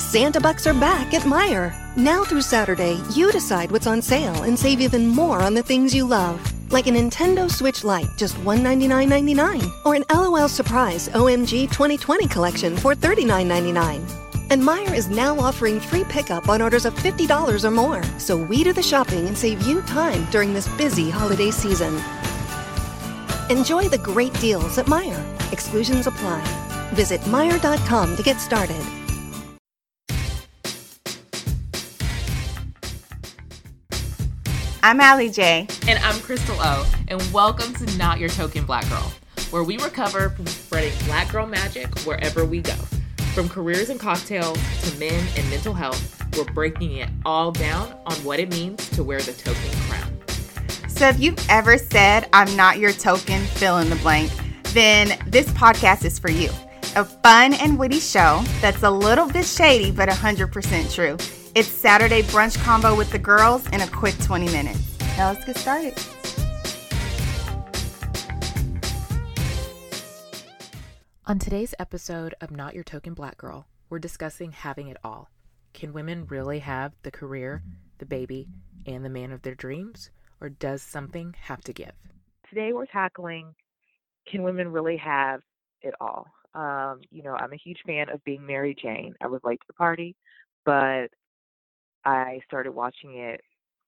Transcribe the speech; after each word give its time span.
Santa 0.00 0.40
Bucks 0.40 0.66
are 0.66 0.74
back 0.74 1.12
at 1.12 1.22
Meijer. 1.22 1.74
Now 1.94 2.24
through 2.24 2.40
Saturday, 2.40 2.98
you 3.12 3.30
decide 3.30 3.70
what's 3.70 3.86
on 3.86 4.00
sale 4.00 4.44
and 4.44 4.58
save 4.58 4.80
even 4.80 5.06
more 5.06 5.42
on 5.42 5.52
the 5.52 5.62
things 5.62 5.94
you 5.94 6.06
love. 6.06 6.40
Like 6.72 6.86
a 6.86 6.90
Nintendo 6.90 7.50
Switch 7.50 7.84
Lite, 7.84 8.08
just 8.16 8.34
$199.99. 8.36 9.70
Or 9.84 9.94
an 9.94 10.04
LOL 10.10 10.48
Surprise 10.48 11.10
OMG 11.10 11.70
2020 11.70 12.26
collection 12.28 12.76
for 12.78 12.94
$39.99. 12.94 14.00
And 14.50 14.62
Meijer 14.62 14.96
is 14.96 15.10
now 15.10 15.38
offering 15.38 15.78
free 15.78 16.04
pickup 16.04 16.48
on 16.48 16.62
orders 16.62 16.86
of 16.86 16.94
$50 16.94 17.62
or 17.62 17.70
more. 17.70 18.02
So 18.18 18.38
we 18.38 18.64
do 18.64 18.72
the 18.72 18.82
shopping 18.82 19.28
and 19.28 19.36
save 19.36 19.62
you 19.62 19.82
time 19.82 20.24
during 20.30 20.54
this 20.54 20.66
busy 20.76 21.10
holiday 21.10 21.50
season. 21.50 21.94
Enjoy 23.50 23.86
the 23.86 24.00
great 24.02 24.32
deals 24.40 24.78
at 24.78 24.86
Meijer. 24.86 25.52
Exclusions 25.52 26.06
apply. 26.06 26.42
Visit 26.94 27.20
Meijer.com 27.22 28.16
to 28.16 28.22
get 28.22 28.40
started. 28.40 28.99
I'm 34.82 34.98
Allie 34.98 35.28
J. 35.28 35.66
And 35.86 36.02
I'm 36.02 36.18
Crystal 36.20 36.56
O. 36.58 36.90
And 37.08 37.20
welcome 37.34 37.74
to 37.74 37.98
Not 37.98 38.18
Your 38.18 38.30
Token 38.30 38.64
Black 38.64 38.88
Girl, 38.88 39.12
where 39.50 39.62
we 39.62 39.76
recover 39.76 40.30
from 40.30 40.46
spreading 40.46 40.92
black 41.04 41.30
girl 41.30 41.46
magic 41.46 41.98
wherever 42.00 42.46
we 42.46 42.62
go. 42.62 42.72
From 43.34 43.46
careers 43.46 43.90
and 43.90 44.00
cocktails 44.00 44.58
to 44.84 44.98
men 44.98 45.22
and 45.36 45.50
mental 45.50 45.74
health, 45.74 46.24
we're 46.34 46.50
breaking 46.54 46.96
it 46.96 47.10
all 47.26 47.52
down 47.52 47.94
on 48.06 48.14
what 48.24 48.40
it 48.40 48.48
means 48.48 48.88
to 48.90 49.04
wear 49.04 49.20
the 49.20 49.34
token 49.34 49.70
crown. 49.80 50.18
So 50.88 51.08
if 51.08 51.20
you've 51.20 51.50
ever 51.50 51.76
said, 51.76 52.30
I'm 52.32 52.56
not 52.56 52.78
your 52.78 52.92
token, 52.92 53.42
fill 53.42 53.78
in 53.78 53.90
the 53.90 53.96
blank, 53.96 54.32
then 54.72 55.18
this 55.26 55.48
podcast 55.50 56.06
is 56.06 56.18
for 56.18 56.30
you. 56.30 56.48
A 56.96 57.04
fun 57.04 57.52
and 57.52 57.78
witty 57.78 58.00
show 58.00 58.42
that's 58.62 58.82
a 58.82 58.90
little 58.90 59.28
bit 59.28 59.44
shady, 59.44 59.90
but 59.90 60.08
100% 60.08 60.94
true. 60.94 61.18
It's 61.52 61.66
Saturday 61.66 62.22
brunch 62.22 62.56
combo 62.62 62.94
with 62.94 63.10
the 63.10 63.18
girls 63.18 63.66
in 63.70 63.80
a 63.80 63.86
quick 63.88 64.16
20 64.20 64.46
minutes. 64.52 64.96
Now 65.16 65.30
let's 65.30 65.44
get 65.44 65.56
started. 65.56 65.98
On 71.26 71.40
today's 71.40 71.74
episode 71.80 72.36
of 72.40 72.52
Not 72.52 72.74
Your 72.74 72.84
Token 72.84 73.14
Black 73.14 73.36
Girl, 73.36 73.66
we're 73.88 73.98
discussing 73.98 74.52
having 74.52 74.86
it 74.86 74.96
all. 75.02 75.28
Can 75.72 75.92
women 75.92 76.24
really 76.26 76.60
have 76.60 76.92
the 77.02 77.10
career, 77.10 77.64
the 77.98 78.06
baby, 78.06 78.46
and 78.86 79.04
the 79.04 79.10
man 79.10 79.32
of 79.32 79.42
their 79.42 79.56
dreams? 79.56 80.10
Or 80.40 80.50
does 80.50 80.82
something 80.82 81.34
have 81.42 81.62
to 81.62 81.72
give? 81.72 81.92
Today 82.48 82.72
we're 82.72 82.86
tackling 82.86 83.54
can 84.30 84.44
women 84.44 84.70
really 84.70 84.98
have 84.98 85.40
it 85.82 85.94
all? 86.00 86.26
Um, 86.54 87.00
you 87.10 87.22
know, 87.22 87.34
I'm 87.34 87.52
a 87.52 87.56
huge 87.56 87.80
fan 87.84 88.08
of 88.08 88.22
being 88.22 88.46
Mary 88.46 88.76
Jane. 88.80 89.14
I 89.20 89.26
was 89.26 89.40
late 89.42 89.60
to 89.60 89.66
the 89.66 89.74
party, 89.74 90.14
but 90.64 91.08
I 92.04 92.40
started 92.46 92.72
watching 92.72 93.16
it 93.16 93.40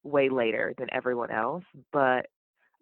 way 0.05 0.29
later 0.29 0.75
than 0.79 0.89
everyone 0.93 1.31
else. 1.31 1.65
But 1.93 2.27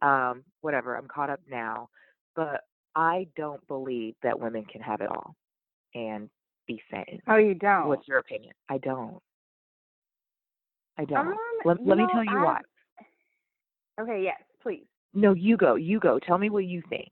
um, 0.03 0.45
whatever, 0.61 0.97
I'm 0.97 1.09
caught 1.09 1.31
up 1.31 1.41
now. 1.51 1.89
But 2.35 2.63
I 2.97 3.27
don't 3.37 3.67
believe 3.69 4.15
that 4.23 4.39
women 4.39 4.65
can 4.65 4.81
have 4.81 5.01
it 5.01 5.09
all 5.09 5.35
and 5.95 6.29
be 6.67 6.83
sane. 6.91 7.21
Oh, 7.29 7.37
you 7.37 7.55
don't? 7.55 7.89
What's 7.89 8.09
your 8.09 8.19
opinion? 8.19 8.53
I 8.69 8.79
don't. 8.79 9.21
I 10.99 11.05
don't. 11.05 11.29
Um, 11.29 11.39
let 11.65 11.87
let 11.87 11.99
me 11.99 12.07
tell 12.13 12.25
you 12.25 12.39
I- 12.39 12.45
why. 12.45 12.61
Okay, 14.01 14.23
yes, 14.23 14.41
please. 14.63 14.87
No, 15.13 15.35
you 15.35 15.57
go. 15.57 15.75
You 15.75 16.01
go. 16.01 16.19
Tell 16.19 16.39
me 16.39 16.51
what 16.51 16.65
you 16.65 16.83
think. 16.89 17.11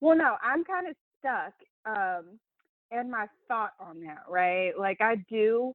Well, 0.00 0.16
no, 0.16 0.36
I'm 0.42 0.64
kind 0.64 0.88
of 0.88 0.96
stuck 1.18 1.54
um, 1.86 2.38
in 2.90 3.10
my 3.10 3.26
thought 3.48 3.72
on 3.80 4.00
that, 4.02 4.24
right? 4.28 4.72
Like, 4.78 5.00
I 5.00 5.16
do, 5.30 5.72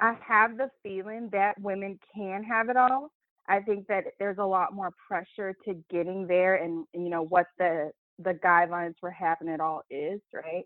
I 0.00 0.16
have 0.26 0.56
the 0.56 0.70
feeling 0.82 1.28
that 1.32 1.60
women 1.60 1.98
can 2.14 2.42
have 2.44 2.68
it 2.70 2.76
all. 2.76 3.12
I 3.48 3.60
think 3.60 3.86
that 3.88 4.04
there's 4.18 4.38
a 4.38 4.44
lot 4.44 4.72
more 4.72 4.92
pressure 5.08 5.54
to 5.66 5.74
getting 5.90 6.26
there, 6.26 6.56
and 6.56 6.86
you 6.94 7.10
know 7.10 7.22
what 7.24 7.46
the 7.58 7.90
the 8.18 8.34
guidelines 8.34 8.94
for 9.00 9.10
having 9.10 9.48
it 9.48 9.60
all 9.60 9.82
is, 9.90 10.20
right? 10.32 10.64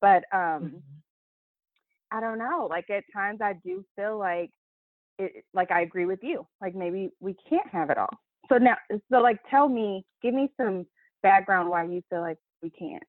But 0.00 0.24
um, 0.32 0.72
Mhm. 0.76 0.82
I 2.10 2.20
don't 2.20 2.38
know. 2.38 2.66
Like 2.70 2.90
at 2.90 3.04
times, 3.12 3.40
I 3.42 3.54
do 3.64 3.84
feel 3.96 4.18
like 4.18 4.50
it. 5.18 5.44
Like 5.54 5.70
I 5.70 5.82
agree 5.82 6.06
with 6.06 6.20
you. 6.22 6.46
Like 6.60 6.74
maybe 6.74 7.10
we 7.20 7.34
can't 7.48 7.68
have 7.68 7.90
it 7.90 7.98
all. 7.98 8.10
So 8.48 8.58
now, 8.58 8.76
so 9.10 9.18
like, 9.18 9.38
tell 9.50 9.68
me, 9.68 10.04
give 10.22 10.34
me 10.34 10.50
some 10.56 10.86
background 11.22 11.68
why 11.70 11.84
you 11.84 12.02
feel 12.10 12.20
like 12.20 12.38
we 12.62 12.70
can't. 12.70 13.02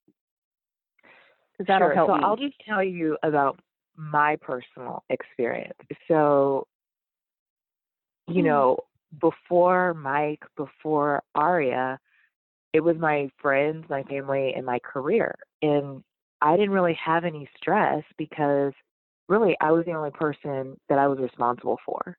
That'll 1.67 1.87
sure. 1.87 1.95
help 1.95 2.09
so 2.09 2.15
me. 2.15 2.21
I'll 2.23 2.37
just 2.37 2.55
tell 2.67 2.83
you 2.83 3.17
about 3.23 3.59
my 3.97 4.37
personal 4.37 5.03
experience. 5.09 5.77
So, 6.07 6.67
you 8.27 8.41
Mhm. 8.41 8.43
know, 8.43 8.77
before 9.21 9.93
Mike, 9.93 10.43
before 10.55 11.23
Aria, 11.35 11.99
it 12.73 12.81
was 12.81 12.97
my 12.97 13.29
friends, 13.41 13.85
my 13.89 14.03
family, 14.03 14.53
and 14.55 14.65
my 14.65 14.79
career. 14.79 15.35
And 15.61 16.03
I 16.41 16.55
didn't 16.55 16.71
really 16.71 16.97
have 17.03 17.25
any 17.25 17.49
stress 17.57 18.03
because 18.17 18.73
really 19.29 19.55
I 19.61 19.71
was 19.71 19.85
the 19.85 19.93
only 19.93 20.11
person 20.11 20.77
that 20.89 20.99
I 20.99 21.07
was 21.07 21.19
responsible 21.19 21.77
for. 21.85 22.17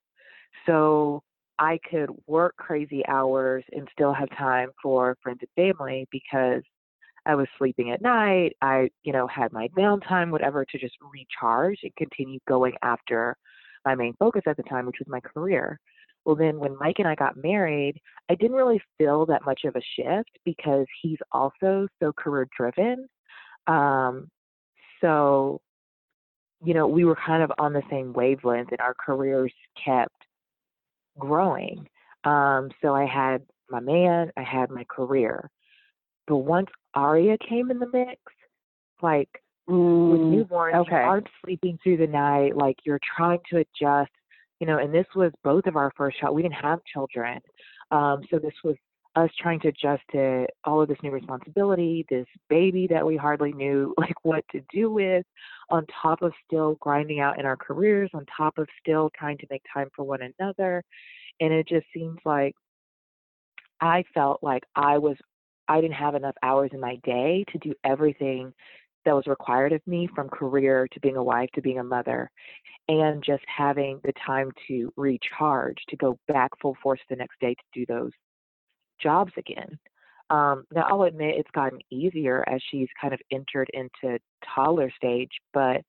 So 0.66 1.22
I 1.58 1.78
could 1.90 2.10
work 2.26 2.54
crazy 2.56 3.02
hours 3.06 3.64
and 3.72 3.88
still 3.92 4.12
have 4.12 4.30
time 4.36 4.70
for 4.82 5.16
friends 5.22 5.40
and 5.42 5.72
family 5.74 6.06
because 6.10 6.62
I 7.28 7.34
was 7.34 7.46
sleeping 7.58 7.90
at 7.90 8.00
night. 8.00 8.56
I, 8.62 8.88
you 9.04 9.12
know, 9.12 9.26
had 9.26 9.52
my 9.52 9.68
downtime, 9.76 10.30
whatever, 10.30 10.64
to 10.64 10.78
just 10.78 10.96
recharge 11.12 11.78
and 11.82 11.94
continue 11.96 12.40
going 12.48 12.72
after 12.82 13.36
my 13.84 13.94
main 13.94 14.14
focus 14.18 14.42
at 14.46 14.56
the 14.56 14.62
time, 14.64 14.86
which 14.86 14.98
was 14.98 15.08
my 15.08 15.20
career. 15.20 15.78
Well, 16.24 16.34
then 16.34 16.58
when 16.58 16.76
Mike 16.78 16.96
and 16.98 17.06
I 17.06 17.14
got 17.14 17.36
married, 17.36 18.00
I 18.30 18.34
didn't 18.34 18.56
really 18.56 18.80
feel 18.96 19.26
that 19.26 19.44
much 19.44 19.60
of 19.64 19.76
a 19.76 19.80
shift 19.96 20.30
because 20.44 20.86
he's 21.02 21.18
also 21.30 21.86
so 22.00 22.12
career 22.12 22.48
driven. 22.56 23.08
Um, 23.66 24.28
so, 25.00 25.60
you 26.64 26.74
know, 26.74 26.86
we 26.86 27.04
were 27.04 27.16
kind 27.16 27.42
of 27.42 27.52
on 27.58 27.72
the 27.72 27.82
same 27.90 28.12
wavelength 28.12 28.70
and 28.70 28.80
our 28.80 28.94
careers 28.94 29.52
kept 29.82 30.16
growing. 31.18 31.86
Um, 32.24 32.70
so 32.82 32.94
I 32.94 33.06
had 33.06 33.42
my 33.70 33.80
man, 33.80 34.30
I 34.36 34.42
had 34.42 34.70
my 34.70 34.84
career. 34.84 35.48
But 36.28 36.38
once 36.38 36.68
Aria 36.94 37.36
came 37.38 37.70
in 37.70 37.78
the 37.80 37.88
mix, 37.92 38.20
like 39.02 39.30
with 40.06 40.20
Mm, 40.20 40.48
newborns, 40.48 40.74
okay. 40.76 40.90
you 40.90 40.96
aren't 40.96 41.28
sleeping 41.44 41.78
through 41.82 41.98
the 41.98 42.06
night, 42.06 42.56
like 42.56 42.76
you're 42.84 43.00
trying 43.16 43.40
to 43.50 43.58
adjust, 43.58 44.10
you 44.60 44.66
know, 44.66 44.78
and 44.78 44.92
this 44.94 45.06
was 45.14 45.32
both 45.44 45.66
of 45.66 45.76
our 45.76 45.92
first 45.96 46.18
child. 46.18 46.36
We 46.36 46.42
didn't 46.42 46.54
have 46.54 46.80
children. 46.92 47.40
Um, 47.90 48.22
so 48.30 48.38
this 48.38 48.54
was 48.64 48.76
us 49.16 49.30
trying 49.40 49.60
to 49.60 49.68
adjust 49.68 50.02
to 50.12 50.46
all 50.64 50.80
of 50.82 50.88
this 50.88 50.98
new 51.02 51.10
responsibility, 51.10 52.06
this 52.10 52.26
baby 52.48 52.86
that 52.88 53.04
we 53.04 53.16
hardly 53.16 53.52
knew 53.52 53.94
like 53.98 54.14
what 54.22 54.44
to 54.52 54.60
do 54.72 54.90
with, 54.90 55.24
on 55.70 55.86
top 56.02 56.22
of 56.22 56.32
still 56.46 56.76
grinding 56.80 57.20
out 57.20 57.38
in 57.38 57.46
our 57.46 57.56
careers, 57.56 58.10
on 58.14 58.24
top 58.36 58.58
of 58.58 58.68
still 58.80 59.10
trying 59.18 59.38
to 59.38 59.46
make 59.50 59.62
time 59.72 59.88
for 59.96 60.04
one 60.04 60.20
another. 60.22 60.82
And 61.40 61.52
it 61.52 61.68
just 61.68 61.86
seems 61.94 62.18
like 62.24 62.54
I 63.80 64.04
felt 64.14 64.42
like 64.42 64.64
I 64.74 64.98
was 64.98 65.16
I 65.68 65.80
didn't 65.80 65.94
have 65.94 66.14
enough 66.14 66.34
hours 66.42 66.70
in 66.72 66.80
my 66.80 66.96
day 67.04 67.44
to 67.52 67.58
do 67.58 67.74
everything 67.84 68.52
that 69.04 69.14
was 69.14 69.26
required 69.26 69.72
of 69.72 69.80
me 69.86 70.08
from 70.14 70.28
career 70.28 70.88
to 70.92 71.00
being 71.00 71.16
a 71.16 71.22
wife 71.22 71.48
to 71.54 71.62
being 71.62 71.78
a 71.78 71.84
mother 71.84 72.30
and 72.88 73.22
just 73.24 73.44
having 73.46 74.00
the 74.04 74.12
time 74.26 74.50
to 74.66 74.92
recharge 74.96 75.76
to 75.88 75.96
go 75.96 76.18
back 76.26 76.50
full 76.60 76.76
force 76.82 77.00
the 77.08 77.16
next 77.16 77.38
day 77.40 77.54
to 77.54 77.80
do 77.80 77.86
those 77.86 78.10
jobs 79.00 79.32
again. 79.36 79.78
Um, 80.30 80.64
now 80.74 80.86
i'll 80.90 81.04
admit 81.04 81.36
it's 81.38 81.50
gotten 81.54 81.78
easier 81.90 82.44
as 82.46 82.60
she's 82.70 82.88
kind 83.00 83.14
of 83.14 83.20
entered 83.32 83.70
into 83.72 84.18
toddler 84.54 84.92
stage 84.94 85.30
but 85.54 85.80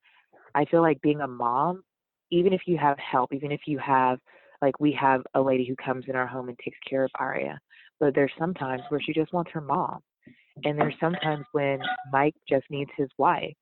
i 0.56 0.64
feel 0.64 0.82
like 0.82 1.02
being 1.02 1.20
a 1.20 1.28
mom 1.28 1.84
even 2.32 2.54
if 2.54 2.62
you 2.66 2.78
have 2.78 2.98
help 3.00 3.34
even 3.34 3.52
if 3.52 3.60
you 3.66 3.78
have 3.80 4.18
like 4.62 4.80
we 4.80 4.94
have 4.94 5.24
a 5.34 5.42
lady 5.42 5.66
who 5.68 5.76
comes 5.76 6.06
in 6.08 6.16
our 6.16 6.26
home 6.26 6.48
and 6.48 6.58
takes 6.64 6.78
care 6.90 7.04
of 7.04 7.12
aria 7.20 7.60
but 8.00 8.16
there's 8.16 8.32
sometimes 8.40 8.82
where 8.90 9.02
she 9.02 9.14
just 9.14 9.34
wants 9.34 9.52
her 9.52 9.62
mom 9.62 10.00
and 10.64 10.78
there's 10.78 10.96
sometimes 11.00 11.46
when 11.52 11.80
Mike 12.12 12.36
just 12.48 12.66
needs 12.70 12.92
his 12.98 13.10
wife. 13.18 13.54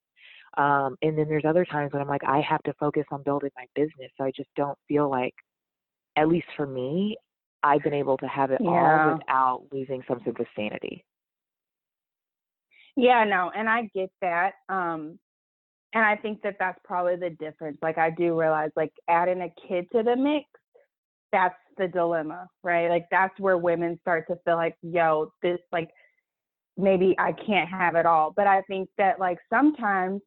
Um, 0.57 0.95
and 1.01 1.17
then 1.17 1.27
there's 1.27 1.45
other 1.45 1.65
times 1.65 1.93
when 1.93 2.01
I'm 2.01 2.07
like, 2.07 2.23
I 2.25 2.41
have 2.41 2.63
to 2.63 2.73
focus 2.79 3.05
on 3.11 3.21
building 3.23 3.51
my 3.55 3.65
business. 3.75 4.11
So 4.17 4.23
I 4.23 4.31
just 4.35 4.49
don't 4.55 4.77
feel 4.87 5.09
like, 5.09 5.35
at 6.15 6.27
least 6.27 6.47
for 6.55 6.65
me, 6.65 7.15
I've 7.61 7.83
been 7.83 7.93
able 7.93 8.17
to 8.17 8.27
have 8.27 8.51
it 8.51 8.61
Yeah. 8.61 8.69
all 8.69 9.13
without 9.13 9.63
losing 9.71 10.03
some 10.07 10.19
sense 10.23 10.37
of 10.39 10.47
sanity. 10.55 11.05
Yeah, 12.95 13.23
no, 13.25 13.51
and 13.55 13.69
I 13.69 13.83
get 13.93 14.09
that. 14.21 14.53
Um, 14.69 15.19
and 15.93 16.03
I 16.03 16.15
think 16.15 16.41
that 16.41 16.55
that's 16.59 16.79
probably 16.83 17.15
the 17.15 17.29
difference. 17.29 17.77
Like, 17.81 17.97
I 17.99 18.09
do 18.09 18.39
realize, 18.39 18.71
like, 18.75 18.93
adding 19.07 19.41
a 19.41 19.67
kid 19.67 19.87
to 19.91 20.01
the 20.01 20.15
mix, 20.15 20.45
that's 21.31 21.55
the 21.77 21.87
dilemma, 21.87 22.47
right? 22.63 22.89
Like, 22.89 23.07
that's 23.11 23.37
where 23.39 23.57
women 23.57 23.97
start 24.01 24.27
to 24.27 24.37
feel 24.45 24.55
like, 24.55 24.75
yo, 24.81 25.31
this, 25.41 25.59
like, 25.71 25.89
maybe 26.77 27.15
I 27.19 27.33
can't 27.33 27.69
have 27.69 27.95
it 27.95 28.05
all. 28.05 28.33
But 28.35 28.47
I 28.47 28.61
think 28.63 28.89
that, 28.97 29.19
like, 29.19 29.39
sometimes, 29.49 30.21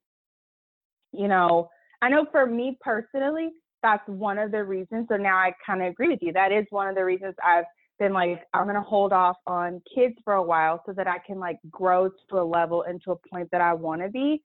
you 1.12 1.28
know, 1.28 1.68
I 2.02 2.08
know 2.08 2.26
for 2.30 2.46
me 2.46 2.78
personally, 2.80 3.50
that's 3.82 4.06
one 4.08 4.38
of 4.38 4.50
the 4.52 4.62
reasons. 4.64 5.06
So 5.10 5.16
now 5.16 5.36
I 5.36 5.52
kind 5.64 5.82
of 5.82 5.88
agree 5.88 6.08
with 6.08 6.20
you. 6.22 6.32
That 6.32 6.52
is 6.52 6.66
one 6.70 6.88
of 6.88 6.94
the 6.94 7.04
reasons 7.04 7.34
I've 7.44 7.64
been 7.98 8.12
like, 8.12 8.42
I'm 8.54 8.64
going 8.64 8.74
to 8.74 8.82
hold 8.82 9.12
off 9.12 9.36
on 9.46 9.82
kids 9.94 10.14
for 10.24 10.34
a 10.34 10.42
while 10.42 10.82
so 10.86 10.92
that 10.92 11.06
I 11.06 11.18
can 11.18 11.38
like 11.38 11.58
grow 11.70 12.08
to 12.08 12.38
a 12.38 12.42
level 12.42 12.82
and 12.82 13.00
to 13.04 13.12
a 13.12 13.16
point 13.30 13.48
that 13.52 13.60
I 13.60 13.74
want 13.74 14.02
to 14.02 14.08
be 14.08 14.42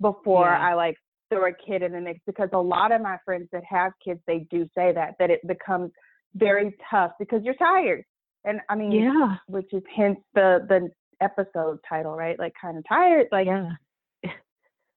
before 0.00 0.46
Yeah. 0.46 0.68
I 0.68 0.74
like 0.74 0.96
throw 1.30 1.46
a 1.48 1.52
kid 1.52 1.82
in 1.82 1.92
the 1.92 2.00
mix. 2.00 2.20
Because 2.26 2.48
a 2.52 2.58
lot 2.58 2.92
of 2.92 3.00
my 3.00 3.16
friends 3.24 3.48
that 3.52 3.64
have 3.64 3.92
kids, 4.04 4.20
they 4.26 4.46
do 4.50 4.68
say 4.74 4.92
that, 4.92 5.14
that 5.18 5.30
it 5.30 5.46
becomes 5.46 5.90
very 6.34 6.76
tough 6.90 7.12
because 7.18 7.42
you're 7.44 7.54
tired. 7.54 8.04
And 8.44 8.60
I 8.68 8.74
mean, 8.76 8.92
Yeah. 8.92 9.36
which 9.46 9.72
is 9.72 9.82
hence 9.94 10.18
the, 10.34 10.64
the 10.68 10.90
episode 11.20 11.78
title, 11.88 12.16
right? 12.16 12.38
Like 12.38 12.52
kind 12.60 12.78
of 12.78 12.84
tired. 12.88 13.26
Like 13.32 13.46
Yeah. 13.46 13.72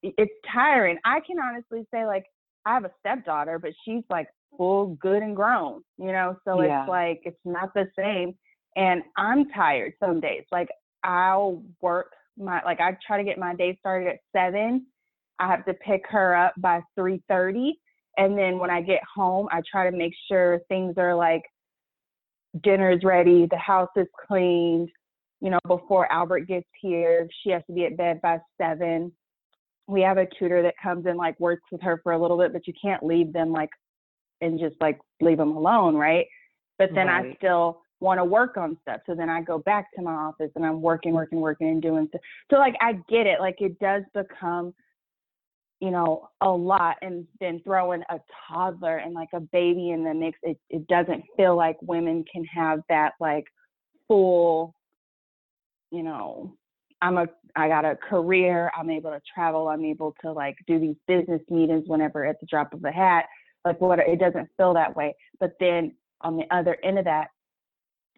it's 0.04 0.31
tiring. 0.51 0.98
I 1.06 1.19
can 1.22 1.38
honestly 1.39 1.86
say 1.94 2.06
like 2.06 2.25
I 2.66 2.74
have 2.75 2.86
a 2.86 2.92
stepdaughter, 3.00 3.60
but 3.60 3.72
she's 3.86 4.04
like 4.10 4.27
full 4.57 4.95
good 5.01 5.24
and 5.24 5.36
grown, 5.36 5.81
you 5.98 6.12
know, 6.12 6.38
so 6.45 6.62
Yeah. 6.62 6.84
it's 6.84 6.89
like 6.89 7.22
it's 7.24 7.39
not 7.45 7.74
the 7.74 7.89
same. 7.98 8.36
And 8.75 9.04
I'm 9.18 9.50
tired 9.50 9.94
some 10.00 10.19
days. 10.19 10.44
Like 10.51 10.69
I'll 11.04 11.63
work 11.81 12.13
my 12.38 12.62
like 12.63 12.80
I 12.80 12.98
try 13.06 13.18
to 13.18 13.24
get 13.24 13.38
my 13.38 13.56
day 13.56 13.75
started 13.80 14.07
at 14.07 14.19
seven. 14.34 14.86
I 15.42 15.48
have 15.48 15.66
to 15.66 15.74
pick 15.74 16.04
her 16.10 16.36
up 16.36 16.54
by 16.58 16.82
three 16.96 17.22
thirty. 17.28 17.80
And 18.18 18.38
then 18.38 18.60
when 18.60 18.70
I 18.70 18.82
get 18.82 19.02
home, 19.14 19.48
I 19.52 19.62
try 19.70 19.90
to 19.90 19.96
make 19.96 20.14
sure 20.30 20.60
things 20.68 20.96
are 20.98 21.16
like 21.16 21.44
dinner's 22.64 23.04
ready, 23.04 23.48
the 23.50 23.58
house 23.58 23.90
is 23.96 24.08
cleaned, 24.28 24.90
you 25.40 25.50
know, 25.50 25.60
before 25.68 26.12
Albert 26.12 26.42
gets 26.42 26.68
here. 26.82 27.28
She 27.42 27.50
has 27.52 27.64
to 27.68 27.74
be 27.74 27.86
at 27.86 27.98
bed 27.98 28.22
by 28.22 28.40
seven 28.58 29.12
we 29.92 30.02
have 30.02 30.18
a 30.18 30.28
tutor 30.40 30.62
that 30.64 30.76
comes 30.82 31.06
and 31.06 31.18
like 31.18 31.40
works 31.40 31.64
with 31.72 31.82
her 31.82 32.00
for 32.02 32.14
a 32.14 32.18
little 32.18 32.38
bit, 32.38 32.54
but 32.54 32.66
you 32.66 32.74
can't 32.82 33.04
leave 33.04 33.34
them 33.34 33.52
like 33.52 33.70
and 34.40 34.60
just 34.60 34.76
like 34.80 35.00
leave 35.20 35.38
them 35.38 35.56
alone, 35.56 35.96
right? 35.96 36.26
But 36.80 36.96
then 36.96 37.10
I 37.10 37.36
still 37.38 37.82
want 38.00 38.20
to 38.20 38.26
work 38.26 38.58
on 38.58 38.78
stuff. 38.82 39.02
So 39.06 39.14
then 39.14 39.30
I 39.30 39.42
go 39.42 39.60
back 39.60 39.86
to 39.96 40.02
my 40.02 40.14
office 40.14 40.50
and 40.56 40.66
I'm 40.66 40.82
working, 40.82 41.14
working, 41.14 41.40
working 41.40 41.70
and 41.70 41.82
doing 41.82 42.08
stuff. 42.08 42.22
So 42.50 42.58
like 42.58 42.74
I 42.82 42.94
get 43.08 43.28
it. 43.28 43.40
Like 43.40 43.58
it 43.60 43.78
does 43.80 44.02
become, 44.16 44.74
you 45.81 45.89
know, 45.89 46.30
a 46.42 46.50
lot 46.50 46.98
and 47.01 47.25
then 47.39 47.60
throwing 47.63 48.04
a 48.10 48.19
toddler 48.48 48.98
and 48.98 49.16
like 49.16 49.30
a 49.33 49.39
baby 49.39 49.89
in 49.89 50.04
the 50.04 50.13
mix, 50.13 50.38
it, 50.44 50.57
it 50.69 50.88
doesn't 50.88 51.24
feel 51.36 51.56
like 51.56 51.75
women 51.81 52.24
can 52.31 52.45
have 52.45 52.81
that 52.88 53.13
like 53.19 53.45
full, 54.07 54.75
you 55.89 56.04
know, 56.04 56.56
I'm 57.01 57.18
a 57.18 57.25
I 57.56 57.68
got 57.68 57.83
a 57.83 57.95
career, 57.95 58.72
I'm 58.78 58.92
able 58.92 59.10
to 59.10 59.22
travel, 59.33 59.68
I'm 59.69 59.83
able 59.83 60.16
to 60.22 60.31
like 60.31 60.56
do 60.68 60.80
these 60.80 60.95
business 61.07 61.42
meetings 61.50 61.86
whenever 61.88 62.25
at 62.25 62.39
the 62.39 62.45
drop 62.45 62.74
of 62.74 62.86
a 62.86 62.92
hat. 62.92 63.25
Like 63.66 63.81
what 63.81 64.00
it 64.00 64.19
doesn't 64.19 64.50
feel 64.57 64.75
that 64.75 64.95
way. 64.95 65.16
But 65.39 65.54
then 65.60 65.95
on 66.22 66.38
the 66.38 66.45
other 66.51 66.77
end 66.84 67.00
of 67.00 67.06
that, 67.06 67.27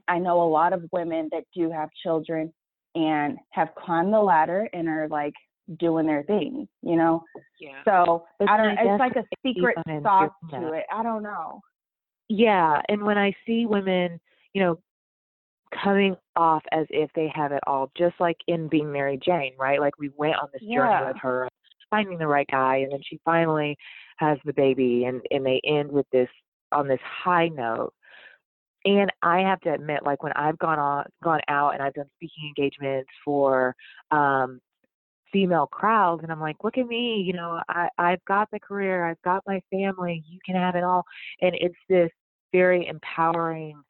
I 0.07 0.19
know 0.19 0.41
a 0.41 0.49
lot 0.49 0.73
of 0.73 0.83
women 0.91 1.29
that 1.31 1.45
do 1.55 1.71
have 1.71 1.89
children 2.03 2.53
and 2.93 3.37
have 3.51 3.69
climbed 3.75 4.13
the 4.13 4.21
ladder 4.21 4.69
and 4.73 4.89
are 4.89 5.07
like 5.07 5.33
doing 5.79 6.05
their 6.05 6.23
thing, 6.23 6.67
you 6.81 6.95
know? 6.95 7.23
Yeah. 7.59 7.81
So 7.85 8.25
But 8.39 8.49
I 8.49 8.57
don't 8.57 8.77
I 8.77 8.93
it's 8.93 8.99
like 8.99 9.15
a 9.15 9.25
secret 9.45 9.77
sauce 10.03 10.31
to 10.51 10.73
it. 10.73 10.83
I 10.91 11.03
don't 11.03 11.23
know. 11.23 11.61
Yeah, 12.29 12.81
and 12.89 13.03
when 13.03 13.17
I 13.17 13.33
see 13.45 13.65
women, 13.65 14.19
you 14.53 14.61
know, 14.61 14.79
coming 15.83 16.15
off 16.35 16.63
as 16.71 16.85
if 16.89 17.09
they 17.15 17.31
have 17.33 17.51
it 17.51 17.61
all, 17.67 17.91
just 17.97 18.15
like 18.19 18.37
in 18.47 18.67
being 18.67 18.91
Mary 18.91 19.19
Jane, 19.23 19.53
right? 19.57 19.79
Like 19.79 19.97
we 19.99 20.09
went 20.15 20.35
on 20.35 20.49
this 20.53 20.61
journey 20.61 21.05
with 21.07 21.17
her, 21.21 21.49
finding 21.89 22.17
the 22.17 22.27
right 22.27 22.47
guy, 22.49 22.77
and 22.77 22.91
then 22.91 23.01
she 23.03 23.19
finally 23.25 23.75
has 24.17 24.37
the 24.45 24.53
baby, 24.53 25.05
and 25.05 25.21
and 25.31 25.45
they 25.45 25.61
end 25.65 25.91
with 25.91 26.05
this 26.11 26.29
on 26.71 26.87
this 26.87 26.99
high 27.03 27.49
note. 27.49 27.93
And 28.85 29.11
I 29.21 29.39
have 29.39 29.61
to 29.61 29.73
admit, 29.73 30.03
like 30.03 30.23
when 30.23 30.33
I've 30.33 30.59
gone 30.59 30.79
on, 30.79 31.05
gone 31.23 31.41
out, 31.47 31.73
and 31.73 31.81
I've 31.81 31.93
done 31.93 32.09
speaking 32.15 32.51
engagements 32.57 33.09
for 33.23 33.75
um, 34.11 34.59
female 35.33 35.67
crowds, 35.67 36.23
and 36.23 36.31
I'm 36.31 36.39
like, 36.39 36.57
look 36.63 36.77
at 36.77 36.87
me, 36.87 37.21
you 37.25 37.33
know, 37.33 37.59
I 37.67 37.89
I've 37.97 38.23
got 38.25 38.49
the 38.51 38.59
career, 38.59 39.05
I've 39.05 39.21
got 39.23 39.43
my 39.45 39.61
family, 39.71 40.23
you 40.27 40.39
can 40.45 40.55
have 40.55 40.75
it 40.75 40.83
all, 40.83 41.03
and 41.41 41.55
it's 41.55 41.75
this 41.89 42.11
very 42.53 42.87
empowering 42.87 43.83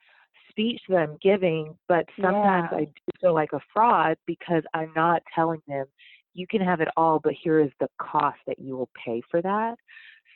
speech 0.50 0.82
that 0.88 0.98
I'm 0.98 1.18
giving, 1.22 1.78
but 1.88 2.06
sometimes 2.22 2.70
Yeah. 2.72 2.78
I 2.78 2.86
do 2.86 2.92
feel 3.22 3.34
like 3.34 3.54
a 3.54 3.60
fraud 3.74 4.18
because 4.26 4.64
I'm 4.74 4.94
not 4.96 5.22
telling 5.36 5.62
them 5.68 5.86
you 6.34 6.48
can 6.48 6.62
have 6.62 6.82
it 6.82 6.88
all, 6.98 7.20
but 7.20 7.34
here 7.34 7.60
is 7.60 7.72
the 7.80 7.90
cost 8.00 8.38
that 8.48 8.60
you 8.60 8.76
will 8.78 8.90
pay 9.06 9.22
for 9.30 9.42
that. 9.42 9.76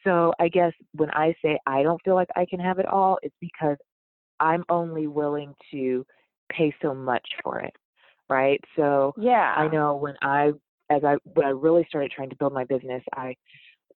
So 0.04 0.34
I 0.40 0.48
guess 0.48 0.74
when 0.94 1.10
I 1.12 1.34
say 1.42 1.58
I 1.66 1.84
don't 1.84 2.02
feel 2.04 2.16
like 2.16 2.30
I 2.36 2.46
can 2.46 2.60
have 2.60 2.80
it 2.80 2.86
all, 2.86 3.18
it's 3.24 3.36
because 3.40 3.78
I'm 4.40 4.64
only 4.70 5.08
willing 5.08 5.56
to 5.72 6.06
pay 6.50 6.74
so 6.82 6.94
much 6.94 7.28
for 7.44 7.60
it. 7.60 7.76
Right. 8.30 8.62
So 8.76 9.14
Yeah. 9.18 9.54
I 9.56 9.68
know 9.68 9.96
when 9.96 10.16
I 10.22 10.52
as 10.90 11.04
I 11.04 11.18
when 11.24 11.46
I 11.46 11.50
really 11.50 11.86
started 11.90 12.12
trying 12.12 12.30
to 12.30 12.36
build 12.36 12.54
my 12.54 12.64
business, 12.64 13.04
I 13.14 13.36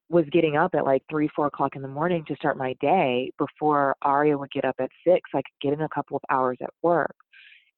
was 0.10 0.26
getting 0.32 0.58
up 0.58 0.76
at 0.76 0.86
like 0.86 1.04
three, 1.10 1.30
four 1.36 1.48
o'clock 1.48 1.76
in 1.76 1.82
the 1.82 1.88
morning 1.88 2.24
to 2.28 2.36
start 2.36 2.58
my 2.58 2.74
day 2.82 3.32
before 3.38 3.96
Aria 4.02 4.38
would 4.38 4.52
get 4.52 4.66
up 4.66 4.76
at 4.80 4.90
six. 5.08 5.30
I 5.34 5.38
could 5.38 5.62
get 5.62 5.74
in 5.74 5.82
a 5.82 5.90
couple 5.90 6.18
of 6.18 6.24
hours 6.30 6.58
at 6.62 6.70
work. 6.82 7.16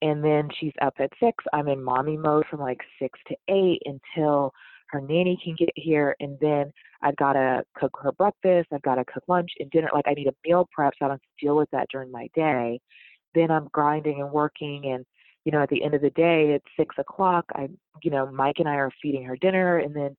And 0.02 0.24
then 0.24 0.50
she's 0.60 0.74
up 0.82 0.96
at 1.00 1.12
six. 1.22 1.44
I'm 1.54 1.68
in 1.68 1.82
mommy 1.82 2.18
mode 2.18 2.46
from 2.50 2.60
like 2.60 2.82
six 3.00 3.18
to 3.28 3.36
eight 3.48 3.82
until 3.86 4.52
her 4.90 5.00
nanny 5.00 5.40
can 5.44 5.56
get 5.58 5.70
here. 5.76 6.16
And 6.20 6.38
then 6.42 6.74
I've 7.02 7.16
got 7.16 7.34
to 7.34 7.64
cook 7.78 7.96
her 8.02 8.12
breakfast. 8.12 8.70
I've 8.74 8.82
got 8.82 8.96
to 8.96 9.06
cook 9.06 9.24
lunch 9.28 9.52
and 9.60 9.70
dinner. 9.72 9.90
Like 9.94 10.06
I 10.08 10.14
need 10.14 10.28
a 10.28 10.34
meal 10.46 10.68
prep 10.74 10.94
so 10.98 11.06
I 11.06 11.08
don't 11.08 11.16
have 11.16 11.22
to 11.22 11.46
deal 11.46 11.56
with 11.56 11.70
that 11.72 11.88
during 11.92 12.12
my 12.12 12.28
day. 12.36 12.80
Then 13.36 13.52
I'm 13.52 13.70
grinding 13.72 14.22
and 14.22 14.32
working. 14.32 14.92
And, 14.92 15.06
you 15.46 15.52
know, 15.52 15.62
at 15.62 15.70
the 15.70 15.84
end 15.84 15.94
of 15.94 16.02
the 16.02 16.10
day, 16.12 16.52
it's 16.52 16.66
six 16.78 16.96
o'clock. 16.98 17.46
I, 17.56 17.70
you 18.02 18.12
know, 18.12 18.32
Mike 18.32 18.58
and 18.60 18.70
I 18.70 18.76
are 18.76 18.92
feeding 19.02 19.24
her 19.26 19.36
dinner. 19.38 19.80
And 19.80 19.96
then 19.96 20.16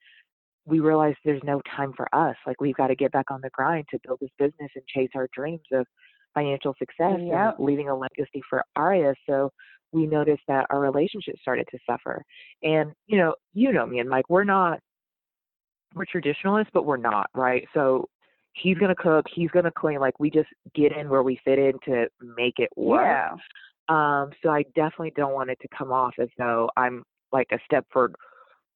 we 0.67 0.81
realize 0.81 1.15
there's 1.25 1.43
no 1.45 1.61
time 1.77 1.93
for 1.97 2.13
us. 2.15 2.37
Like 2.47 2.61
we've 2.61 2.77
got 2.77 2.89
to 2.89 2.97
get 2.97 3.13
back 3.13 3.31
on 3.31 3.41
the 3.43 3.51
grind 3.51 3.87
to 3.91 3.99
build 4.07 4.19
this 4.21 4.31
business 4.39 4.71
and 4.75 4.87
chase 4.87 5.11
our 5.15 5.29
dreams 5.35 5.67
of 5.73 5.87
financial 6.35 6.75
success 6.79 7.19
Yep. 7.19 7.57
and 7.59 7.67
leaving 7.67 7.89
a 7.89 7.97
legacy 7.97 8.43
for 8.49 8.65
Aria. 8.77 9.15
So 9.29 9.51
we 9.93 10.07
noticed 10.07 10.43
that 10.49 10.67
our 10.71 10.81
relationship 10.81 11.37
started 11.41 11.67
to 11.71 11.79
suffer. 11.89 12.23
And 12.63 12.93
you 13.07 13.19
know, 13.19 13.35
you 13.53 13.73
know 13.73 13.87
me 13.87 14.01
and 14.01 14.09
Mike, 14.09 14.29
we're 14.29 14.45
not 14.45 14.81
we're 15.95 16.07
traditionalists, 16.07 16.71
but 16.75 16.85
we're 16.85 16.97
not, 16.97 17.31
right? 17.35 17.67
So 17.73 18.09
he's 18.55 18.75
mm-hmm. 18.75 18.81
gonna 18.85 18.95
cook, 18.97 19.27
he's 19.33 19.51
gonna 19.51 19.71
clean, 19.71 20.01
like 20.01 20.19
we 20.19 20.31
just 20.31 20.49
get 20.75 20.93
in 20.97 21.09
where 21.09 21.23
we 21.23 21.39
fit 21.45 21.59
in 21.59 21.75
to 21.85 22.09
make 22.37 22.55
it 22.59 22.71
work. 22.77 23.03
Yeah. 23.05 23.31
Um, 23.89 24.31
so 24.43 24.49
I 24.51 24.65
definitely 24.75 25.13
don't 25.17 25.35
want 25.35 25.51
it 25.51 25.59
to 25.61 25.69
come 25.77 25.93
off 25.93 26.15
as 26.19 26.29
though 26.39 26.71
I'm 26.77 27.05
like 27.33 27.49
a 27.53 27.59
Stepford 27.71 28.15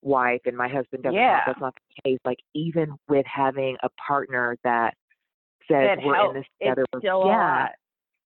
wife 0.03 0.41
and 0.45 0.57
my 0.57 0.69
husband 0.69 1.03
doesn't 1.03 1.17
Yeah. 1.17 1.41
help. 1.45 1.47
That's 1.47 1.61
not 1.61 1.75
the 1.75 2.11
case. 2.11 2.19
Like 2.25 2.38
even 2.55 2.95
with 3.09 3.27
having 3.27 3.77
a 3.83 3.88
partner 4.07 4.57
that 4.65 4.95
says 5.71 5.91
That 5.97 6.05
we're 6.05 6.15
helps. 6.15 6.37
in 6.37 6.41
this 6.41 6.47
It's 6.61 6.69
together, 6.69 6.85
still 6.99 7.25
a 7.25 7.27
yeah, 7.27 7.61
lot. 7.62 7.71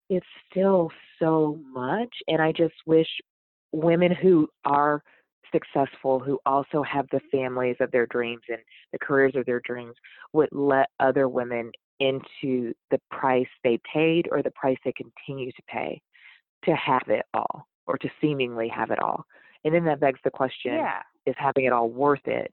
it's 0.09 0.25
still 0.49 0.91
so 1.19 1.59
much. 1.71 2.13
And 2.27 2.41
I 2.41 2.51
just 2.51 2.75
wish 2.85 3.07
women 3.71 4.11
who 4.11 4.47
are 4.65 5.03
successful, 5.51 6.19
who 6.19 6.39
also 6.45 6.81
have 6.83 7.05
the 7.11 7.19
families 7.31 7.75
of 7.79 7.91
their 7.91 8.07
dreams 8.07 8.41
and 8.49 8.59
the 8.91 8.99
careers 8.99 9.35
of 9.35 9.45
their 9.45 9.61
dreams, 9.65 9.95
would 10.33 10.49
let 10.51 10.87
other 10.99 11.27
women 11.27 11.71
into 11.99 12.73
the 12.89 12.99
price 13.11 13.47
they 13.63 13.79
paid 13.93 14.27
or 14.31 14.41
the 14.41 14.51
price 14.51 14.77
they 14.83 14.93
continue 14.93 15.51
to 15.51 15.61
pay 15.67 16.01
to 16.65 16.75
have 16.75 17.07
it 17.07 17.25
all 17.33 17.67
or 17.87 17.97
to 17.97 18.09
seemingly 18.21 18.67
have 18.69 18.91
it 18.91 18.99
all. 18.99 19.25
And 19.63 19.73
then 19.73 19.85
that 19.85 19.99
begs 19.99 20.19
the 20.23 20.31
question 20.31 20.73
Yeah. 20.73 21.01
is 21.25 21.35
having 21.37 21.65
it 21.65 21.73
all 21.73 21.89
worth 21.89 22.25
it? 22.27 22.51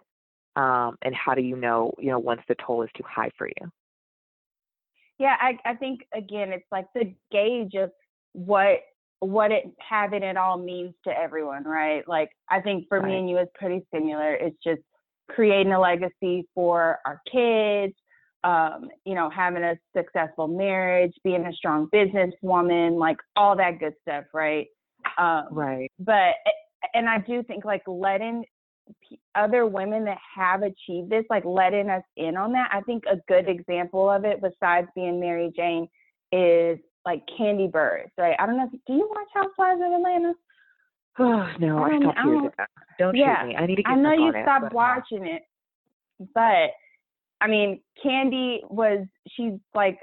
Um, 0.56 0.98
and 1.02 1.14
how 1.14 1.34
do 1.34 1.42
you 1.42 1.56
know, 1.56 1.92
you 1.98 2.10
know, 2.10 2.18
once 2.18 2.42
the 2.48 2.56
toll 2.56 2.82
is 2.82 2.90
too 2.96 3.04
high 3.06 3.30
for 3.38 3.46
you? 3.46 3.70
Yeah, 5.18 5.36
I, 5.40 5.58
I 5.64 5.74
think 5.74 6.06
again 6.14 6.52
it's 6.52 6.66
like 6.70 6.86
the 6.94 7.12
gauge 7.30 7.74
of 7.74 7.90
what 8.32 8.80
what 9.20 9.50
it 9.50 9.64
having 9.78 10.22
it 10.22 10.36
all 10.36 10.58
means 10.58 10.94
to 11.04 11.10
everyone, 11.10 11.64
right? 11.64 12.06
Like 12.08 12.30
I 12.48 12.60
think 12.60 12.86
for 12.88 13.02
me 13.02 13.18
and 13.18 13.28
you 13.28 13.36
it's 13.38 13.50
pretty 13.54 13.84
similar. 13.92 14.34
It's 14.34 14.56
just 14.62 14.80
creating 15.28 15.72
a 15.72 15.80
legacy 15.80 16.46
for 16.54 16.98
our 17.04 17.20
kids, 17.30 17.94
um, 18.45 18.88
you 19.04 19.14
know, 19.14 19.30
having 19.30 19.62
a 19.64 19.76
successful 19.97 20.47
marriage, 20.47 21.12
being 21.25 21.47
a 21.47 21.52
strong 21.52 21.88
businesswoman, 21.92 22.99
like 22.99 23.16
all 23.37 23.57
that 23.57 23.78
good 23.80 23.95
stuff, 24.02 24.25
right? 24.33 24.66
Um, 25.18 25.49
right. 25.50 25.90
But 25.99 26.35
and 26.95 27.09
I 27.09 27.18
do 27.18 27.42
think 27.42 27.64
like 27.64 27.83
letting 27.87 28.45
other 29.35 29.66
women 29.66 30.04
that 30.04 30.18
have 30.37 30.62
achieved 30.62 31.11
this, 31.11 31.25
like 31.28 31.45
letting 31.45 31.90
us 31.90 32.02
in 32.16 32.37
on 32.37 32.52
that. 32.52 32.71
I 32.73 32.80
think 32.83 33.04
a 33.11 33.16
good 33.28 33.49
example 33.49 34.09
of 34.09 34.25
it, 34.25 34.40
besides 34.40 34.88
being 34.95 35.21
Mary 35.21 35.52
Jane, 35.57 35.88
is 36.33 36.78
like 37.04 37.23
Kandi 37.38 37.71
Burruss, 37.71 38.11
right? 38.16 38.37
I 38.38 38.47
don't 38.47 38.57
know. 38.57 38.68
If, 38.73 38.80
do 38.87 38.95
you 38.95 39.09
watch 39.11 39.28
Housewives 39.35 39.80
of 39.85 39.92
Atlanta? 39.92 40.35
Oh 41.18 41.50
no, 41.59 41.78
I, 41.78 41.88
I 41.88 42.00
stopped 42.00 42.18
years 42.25 42.38
ago. 42.38 42.64
Don't 42.99 43.16
yeah, 43.16 43.42
shoot 43.42 43.49
me. 43.49 43.57
I 43.57 43.66
need 43.66 43.76
to 43.76 43.83
get 43.83 43.92
I 43.92 43.95
know 43.97 44.12
you 44.12 44.33
stopped 44.42 44.66
it, 44.66 44.73
watching 44.73 45.26
it, 45.26 45.42
but 46.35 46.71
I 47.40 47.47
mean, 47.47 47.80
Kandi 48.04 48.59
was 48.68 49.07
she's 49.28 49.54
like 49.75 49.99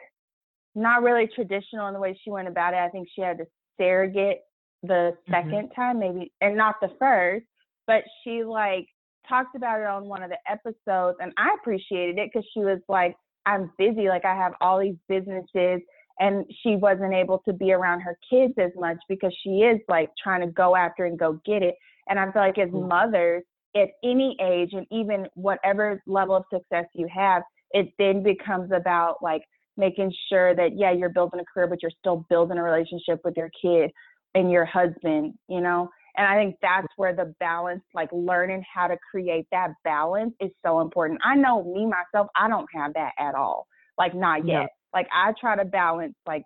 not 0.74 1.04
really 1.04 1.30
traditional 1.34 1.88
in 1.88 1.94
the 1.94 2.00
way 2.00 2.20
she 2.24 2.32
went 2.32 2.48
about 2.48 2.74
it. 2.74 2.78
I 2.78 2.90
think 2.90 3.08
she 3.14 3.22
had 3.22 3.38
to 3.38 3.46
surrogate 3.80 4.40
the 4.84 5.18
2nd 5.30 5.52
mm-hmm. 5.52 5.74
time, 5.76 6.00
maybe, 6.00 6.32
and 6.42 6.56
not 6.56 6.76
the 6.82 6.90
first, 7.00 7.46
but 7.88 8.04
she 8.24 8.44
like 8.44 8.88
talked 9.28 9.56
about 9.56 9.80
it 9.80 9.88
on 9.88 10.06
one 10.06 10.24
of 10.24 10.30
the 10.30 10.38
episodes, 10.50 11.18
and 11.20 11.34
I 11.38 11.56
appreciated 11.60 12.18
it 12.18 12.30
because 12.32 12.48
she 12.54 12.60
was 12.60 12.80
like, 12.88 13.16
"I'm 13.46 13.72
busy, 13.78 14.08
like 14.08 14.26
I 14.26 14.36
have 14.36 14.54
all 14.62 14.80
these 14.80 14.98
businesses." 15.08 15.82
And 16.18 16.46
she 16.64 16.78
wasn't 16.78 17.14
able 17.14 17.40
to 17.40 17.52
be 17.52 17.74
around 17.74 18.00
her 18.00 18.18
kids 18.30 18.54
as 18.58 18.72
much 18.78 18.96
because 19.10 19.36
she 19.44 19.50
is 19.64 19.82
like 19.90 20.10
trying 20.22 20.40
to 20.40 20.48
go 20.48 20.74
after 20.74 21.04
and 21.04 21.20
go 21.20 21.42
get 21.46 21.62
it. 21.62 21.76
And 22.08 22.18
I 22.18 22.32
feel 22.32 22.42
like 22.42 22.58
as 22.58 22.70
mm-hmm. 22.70 22.88
mothers, 22.88 23.44
at 23.76 23.90
any 24.04 24.38
age 24.42 24.70
and 24.74 24.86
even 24.92 25.28
whatever 25.36 26.02
level 26.08 26.36
of 26.36 26.44
success 26.52 26.86
you 26.94 27.08
have, 27.14 27.44
it 27.72 27.90
then 28.00 28.24
becomes 28.24 28.72
about 28.72 29.18
like 29.22 29.42
making 29.78 30.14
sure 30.30 30.56
that 30.56 30.78
yeah, 30.78 30.92
you're 30.92 31.10
building 31.10 31.40
a 31.40 31.44
career, 31.54 31.68
but 31.68 31.82
you're 31.82 31.92
still 32.00 32.26
building 32.30 32.58
a 32.58 32.64
relationship 32.64 33.20
with 33.24 33.36
your 33.36 33.50
kid 33.62 33.92
and 34.34 34.52
your 34.52 34.66
husband, 34.66 35.34
you 35.48 35.62
know? 35.62 35.90
And 36.18 36.26
I 36.26 36.36
think 36.38 36.56
that's 36.62 36.88
where 36.96 37.14
the 37.14 37.34
balance, 37.40 37.84
like 37.94 38.10
learning 38.14 38.64
how 38.74 38.88
to 38.88 38.96
create 39.12 39.46
that 39.52 39.72
balance 39.84 40.34
is 40.40 40.52
so 40.66 40.80
important. 40.80 41.20
I 41.26 41.36
know 41.36 41.64
me 41.64 41.86
myself, 41.86 42.28
I 42.36 42.48
don't 42.48 42.68
have 42.74 42.94
that 42.94 43.12
at 43.20 43.36
all. 43.36 43.68
Like 43.98 44.16
not 44.16 44.48
yet. 44.48 44.70
Like 44.94 45.08
I 45.14 45.34
try 45.40 45.58
to 45.58 45.66
balance 45.66 46.16
like 46.26 46.44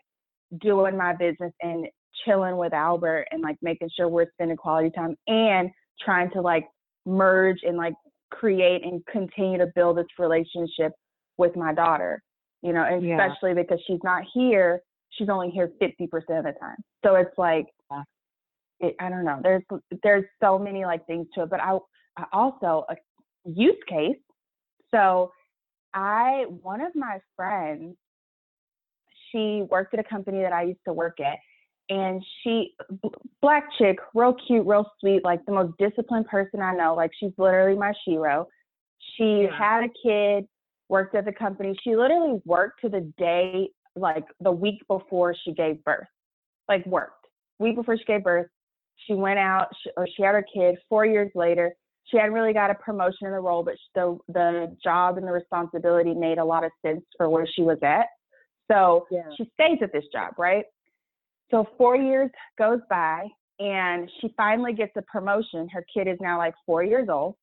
doing 0.59 0.97
my 0.97 1.13
business 1.13 1.53
and 1.61 1.87
chilling 2.25 2.57
with 2.57 2.73
Albert 2.73 3.27
and 3.31 3.41
like 3.41 3.57
making 3.61 3.89
sure 3.95 4.07
we're 4.07 4.31
spending 4.33 4.57
quality 4.57 4.89
time 4.89 5.15
and 5.27 5.69
trying 6.03 6.31
to 6.31 6.41
like 6.41 6.65
merge 7.05 7.59
and 7.63 7.77
like 7.77 7.93
create 8.31 8.83
and 8.83 9.05
continue 9.07 9.57
to 9.57 9.67
build 9.75 9.97
this 9.97 10.05
relationship 10.17 10.91
with 11.37 11.55
my 11.55 11.73
daughter 11.73 12.21
you 12.61 12.73
know 12.73 12.83
especially 12.83 13.49
yeah. 13.49 13.61
because 13.61 13.79
she's 13.87 13.99
not 14.03 14.23
here 14.33 14.81
she's 15.11 15.29
only 15.29 15.49
here 15.49 15.71
50% 15.81 16.01
of 16.11 16.45
the 16.45 16.53
time 16.59 16.77
so 17.03 17.15
it's 17.15 17.35
like 17.37 17.67
yeah. 17.91 18.03
it, 18.79 18.95
i 18.99 19.09
don't 19.09 19.25
know 19.25 19.39
there's 19.41 19.63
there's 20.03 20.25
so 20.41 20.59
many 20.59 20.85
like 20.85 21.05
things 21.07 21.27
to 21.33 21.43
it 21.43 21.49
but 21.49 21.59
i, 21.61 21.77
I 22.17 22.25
also 22.33 22.85
a 22.89 22.95
use 23.45 23.77
case 23.87 24.17
so 24.93 25.31
i 25.93 26.45
one 26.61 26.81
of 26.81 26.93
my 26.95 27.19
friends 27.35 27.95
she 29.31 29.63
worked 29.69 29.93
at 29.93 29.99
a 29.99 30.03
company 30.03 30.41
that 30.41 30.53
i 30.53 30.63
used 30.63 30.79
to 30.85 30.93
work 30.93 31.19
at 31.19 31.37
and 31.89 32.23
she 32.43 32.75
black 33.41 33.65
chick 33.77 33.97
real 34.13 34.35
cute 34.47 34.65
real 34.65 34.85
sweet 34.99 35.23
like 35.23 35.43
the 35.45 35.51
most 35.51 35.73
disciplined 35.79 36.27
person 36.27 36.61
i 36.61 36.73
know 36.73 36.93
like 36.95 37.11
she's 37.19 37.31
literally 37.37 37.77
my 37.77 37.93
shero. 38.07 38.45
She 39.17 39.43
yeah. 39.43 39.57
had 39.57 39.83
a 39.83 39.89
kid 40.03 40.45
worked 40.87 41.15
at 41.15 41.25
the 41.25 41.31
company. 41.31 41.75
She 41.83 41.95
literally 41.95 42.41
worked 42.45 42.81
to 42.81 42.89
the 42.89 43.11
day 43.17 43.69
like 43.95 44.25
the 44.39 44.51
week 44.51 44.81
before 44.87 45.35
she 45.43 45.53
gave 45.53 45.83
birth 45.83 46.07
like 46.67 46.85
worked. 46.85 47.27
Week 47.59 47.75
before 47.75 47.97
she 47.97 48.03
gave 48.05 48.23
birth 48.23 48.47
she 49.07 49.13
went 49.13 49.39
out 49.39 49.67
she, 49.81 49.89
or 49.97 50.07
she 50.15 50.23
had 50.23 50.35
her 50.35 50.45
kid. 50.53 50.75
Four 50.89 51.05
years 51.05 51.31
later 51.33 51.73
she 52.05 52.17
hadn't 52.17 52.33
really 52.33 52.53
got 52.53 52.71
a 52.71 52.75
promotion 52.75 53.27
in 53.27 53.31
the 53.31 53.39
role 53.39 53.63
but 53.63 53.75
the 53.95 54.17
the 54.27 54.75
job 54.83 55.17
and 55.17 55.27
the 55.27 55.31
responsibility 55.31 56.13
made 56.13 56.37
a 56.37 56.45
lot 56.45 56.63
of 56.63 56.71
sense 56.85 57.01
for 57.17 57.29
where 57.29 57.47
she 57.47 57.61
was 57.61 57.77
at. 57.81 58.05
So 58.71 59.07
yeah. 59.09 59.23
she 59.35 59.49
stays 59.53 59.79
at 59.81 59.91
this 59.91 60.05
job 60.13 60.33
right 60.37 60.65
so 61.51 61.67
four 61.77 61.95
years 61.95 62.29
goes 62.57 62.79
by 62.89 63.27
and 63.59 64.09
she 64.19 64.33
finally 64.37 64.73
gets 64.73 64.93
a 64.95 65.01
promotion. 65.03 65.67
Her 65.69 65.85
kid 65.93 66.07
is 66.07 66.17
now 66.21 66.37
like 66.37 66.53
four 66.65 66.83
years 66.83 67.09
old. 67.09 67.35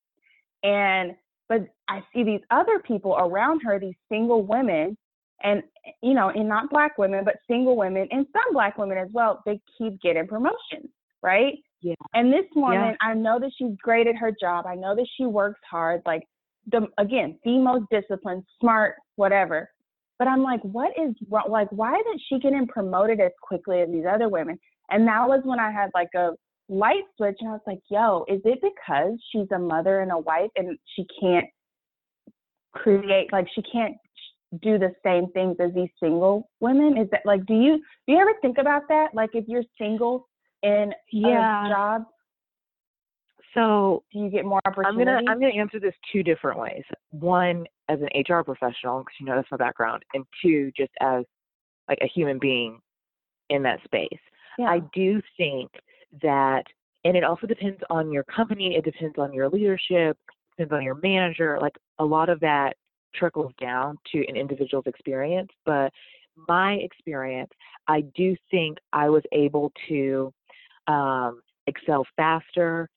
And 0.63 1.15
but 1.49 1.67
I 1.87 2.01
see 2.13 2.23
these 2.23 2.41
other 2.51 2.79
people 2.79 3.15
around 3.17 3.61
her, 3.61 3.79
these 3.79 3.95
single 4.09 4.43
women, 4.43 4.97
and 5.43 5.63
eh, 5.85 5.91
you 6.01 6.13
know, 6.13 6.29
and 6.29 6.49
not 6.49 6.69
black 6.69 6.97
women, 6.97 7.23
but 7.23 7.35
single 7.47 7.77
women 7.77 8.07
and 8.11 8.25
some 8.33 8.53
black 8.53 8.77
women 8.77 8.97
as 8.97 9.07
well, 9.13 9.41
they 9.45 9.61
keep 9.77 10.01
getting 10.01 10.27
promotions, 10.27 10.89
right? 11.21 11.53
Yeah. 11.81 11.93
And 12.13 12.33
this 12.33 12.45
woman, 12.55 12.95
yeah. 12.99 13.07
I 13.07 13.13
know 13.13 13.39
that 13.39 13.51
she's 13.57 13.75
great 13.81 14.07
at 14.07 14.15
her 14.15 14.31
job. 14.39 14.65
I 14.65 14.75
know 14.75 14.95
that 14.95 15.07
she 15.15 15.25
works 15.25 15.59
hard, 15.69 16.01
like 16.05 16.23
the 16.71 16.87
again, 16.97 17.37
the 17.45 17.57
most 17.59 17.85
disciplined, 17.91 18.43
smart, 18.59 18.95
whatever. 19.15 19.69
But 20.19 20.27
I'm 20.27 20.41
like, 20.41 20.61
what 20.61 20.91
is 20.97 21.13
wrong? 21.29 21.45
Like, 21.49 21.67
why 21.71 21.93
isn't 21.93 22.21
she 22.27 22.39
getting 22.39 22.67
promoted 22.67 23.19
as 23.19 23.31
quickly 23.41 23.81
as 23.81 23.89
these 23.89 24.05
other 24.09 24.29
women? 24.29 24.59
And 24.89 25.07
that 25.07 25.27
was 25.27 25.41
when 25.43 25.59
I 25.59 25.71
had 25.71 25.89
like 25.93 26.09
a 26.15 26.31
light 26.69 27.03
switch 27.15 27.37
and 27.39 27.49
I 27.49 27.53
was 27.53 27.61
like, 27.67 27.79
yo, 27.89 28.25
is 28.27 28.41
it 28.45 28.59
because 28.61 29.13
she's 29.31 29.47
a 29.53 29.59
mother 29.59 30.01
and 30.01 30.11
a 30.11 30.17
wife 30.17 30.49
and 30.55 30.77
she 30.95 31.05
can't 31.21 31.45
create, 32.73 33.31
like, 33.31 33.47
she 33.53 33.61
can't 33.61 33.95
do 34.61 34.79
the 34.79 34.91
same 35.03 35.31
things 35.33 35.57
as 35.59 35.73
these 35.73 35.89
single 36.01 36.49
women? 36.61 36.97
Is 36.97 37.09
that 37.11 37.21
like, 37.25 37.45
do 37.45 37.53
you, 37.53 37.77
do 38.07 38.13
you 38.13 38.19
ever 38.19 38.33
think 38.41 38.57
about 38.57 38.83
that? 38.89 39.13
Like, 39.13 39.31
if 39.33 39.45
you're 39.47 39.63
single 39.79 40.27
in 40.63 40.93
yeah. 41.11 41.67
a 41.67 41.69
job, 41.69 42.03
so 43.53 44.03
do 44.11 44.19
you 44.19 44.29
get 44.29 44.45
more 44.45 44.59
opportunity? 44.65 45.01
I'm 45.01 45.05
gonna 45.05 45.31
I'm 45.31 45.39
gonna 45.39 45.53
answer 45.53 45.79
this 45.79 45.93
two 46.11 46.23
different 46.23 46.59
ways. 46.59 46.83
One, 47.11 47.65
as 47.89 47.99
an 48.01 48.09
HR 48.15 48.43
professional, 48.43 48.99
because 48.99 49.15
you 49.19 49.25
know 49.25 49.35
that's 49.35 49.51
my 49.51 49.57
background, 49.57 50.03
and 50.13 50.25
two, 50.41 50.71
just 50.75 50.91
as 51.01 51.23
like 51.87 51.99
a 52.01 52.07
human 52.07 52.39
being 52.39 52.79
in 53.49 53.63
that 53.63 53.79
space. 53.83 54.19
Yeah. 54.57 54.65
I 54.65 54.81
do 54.93 55.21
think 55.37 55.71
that, 56.21 56.63
and 57.05 57.15
it 57.15 57.23
also 57.23 57.47
depends 57.47 57.79
on 57.89 58.11
your 58.11 58.23
company. 58.23 58.75
It 58.75 58.83
depends 58.83 59.17
on 59.17 59.33
your 59.33 59.49
leadership. 59.49 60.17
Depends 60.57 60.73
on 60.73 60.83
your 60.83 60.95
manager. 61.01 61.57
Like 61.61 61.75
a 61.99 62.05
lot 62.05 62.29
of 62.29 62.39
that 62.41 62.75
trickles 63.15 63.53
down 63.59 63.97
to 64.11 64.27
an 64.27 64.35
individual's 64.35 64.87
experience. 64.87 65.49
But 65.65 65.91
my 66.47 66.73
experience, 66.73 67.51
I 67.87 68.01
do 68.15 68.35
think 68.51 68.77
I 68.93 69.09
was 69.09 69.23
able 69.31 69.71
to 69.87 70.33
um, 70.87 71.41
excel 71.67 72.05
faster 72.15 72.89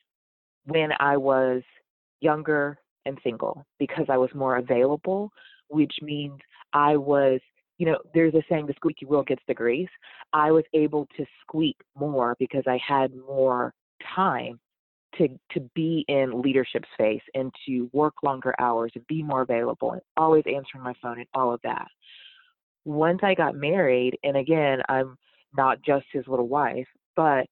when 0.70 0.90
I 1.00 1.16
was 1.16 1.62
younger 2.20 2.78
and 3.06 3.18
single 3.22 3.64
because 3.78 4.06
I 4.08 4.16
was 4.16 4.30
more 4.34 4.56
available, 4.56 5.30
which 5.68 5.94
means 6.02 6.38
I 6.72 6.96
was, 6.96 7.40
you 7.78 7.86
know, 7.86 7.98
there's 8.14 8.34
a 8.34 8.42
saying 8.48 8.66
the 8.66 8.74
squeaky 8.74 9.06
wheel 9.06 9.22
gets 9.22 9.42
the 9.48 9.54
grease. 9.54 9.88
I 10.32 10.50
was 10.50 10.64
able 10.74 11.06
to 11.16 11.24
squeak 11.42 11.76
more 11.98 12.36
because 12.38 12.64
I 12.66 12.78
had 12.86 13.12
more 13.14 13.72
time 14.14 14.60
to 15.18 15.28
to 15.52 15.60
be 15.74 16.04
in 16.08 16.40
leadership 16.40 16.84
space 16.94 17.22
and 17.34 17.52
to 17.66 17.90
work 17.92 18.14
longer 18.22 18.54
hours 18.60 18.92
and 18.94 19.06
be 19.08 19.22
more 19.22 19.42
available 19.42 19.92
and 19.92 20.00
always 20.16 20.44
answering 20.46 20.84
my 20.84 20.94
phone 21.02 21.18
and 21.18 21.26
all 21.34 21.52
of 21.52 21.60
that. 21.64 21.88
Once 22.84 23.20
I 23.22 23.34
got 23.34 23.56
married, 23.56 24.18
and 24.22 24.36
again, 24.36 24.80
I'm 24.88 25.16
not 25.56 25.82
just 25.82 26.06
his 26.12 26.26
little 26.28 26.48
wife, 26.48 26.86
but 27.16 27.46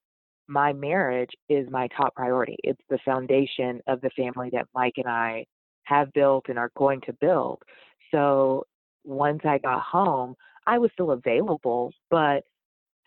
my 0.49 0.73
marriage 0.73 1.31
is 1.49 1.69
my 1.71 1.88
top 1.97 2.14
priority. 2.14 2.57
It's 2.64 2.81
the 2.88 2.99
foundation 3.05 3.81
of 3.87 4.00
the 4.00 4.11
family 4.11 4.50
that 4.52 4.67
Mike 4.75 4.95
and 4.97 5.07
I 5.07 5.45
have 5.85 6.12
built 6.12 6.47
and 6.49 6.59
are 6.59 6.71
going 6.76 7.00
to 7.02 7.12
build. 7.14 7.62
So 8.11 8.64
once 9.05 9.40
I 9.45 9.59
got 9.59 9.83
home, 9.83 10.35
I 10.67 10.78
was 10.78 10.90
still 10.93 11.12
available, 11.12 11.93
but 12.11 12.45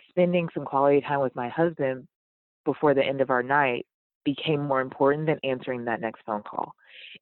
spending 0.09 0.49
some 0.53 0.65
quality 0.65 1.01
time 1.01 1.21
with 1.21 1.35
my 1.35 1.49
husband 1.49 2.07
before 2.65 2.93
the 2.93 3.03
end 3.03 3.21
of 3.21 3.29
our 3.29 3.43
night 3.43 3.85
became 4.23 4.61
more 4.61 4.81
important 4.81 5.25
than 5.25 5.39
answering 5.43 5.85
that 5.85 6.01
next 6.01 6.21
phone 6.25 6.43
call. 6.43 6.73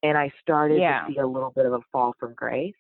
And 0.03 0.17
I 0.17 0.31
started 0.41 0.79
yeah. 0.79 1.05
to 1.07 1.13
see 1.13 1.19
a 1.19 1.27
little 1.27 1.51
bit 1.51 1.65
of 1.65 1.73
a 1.73 1.79
fall 1.91 2.13
from 2.19 2.33
grace. 2.33 2.73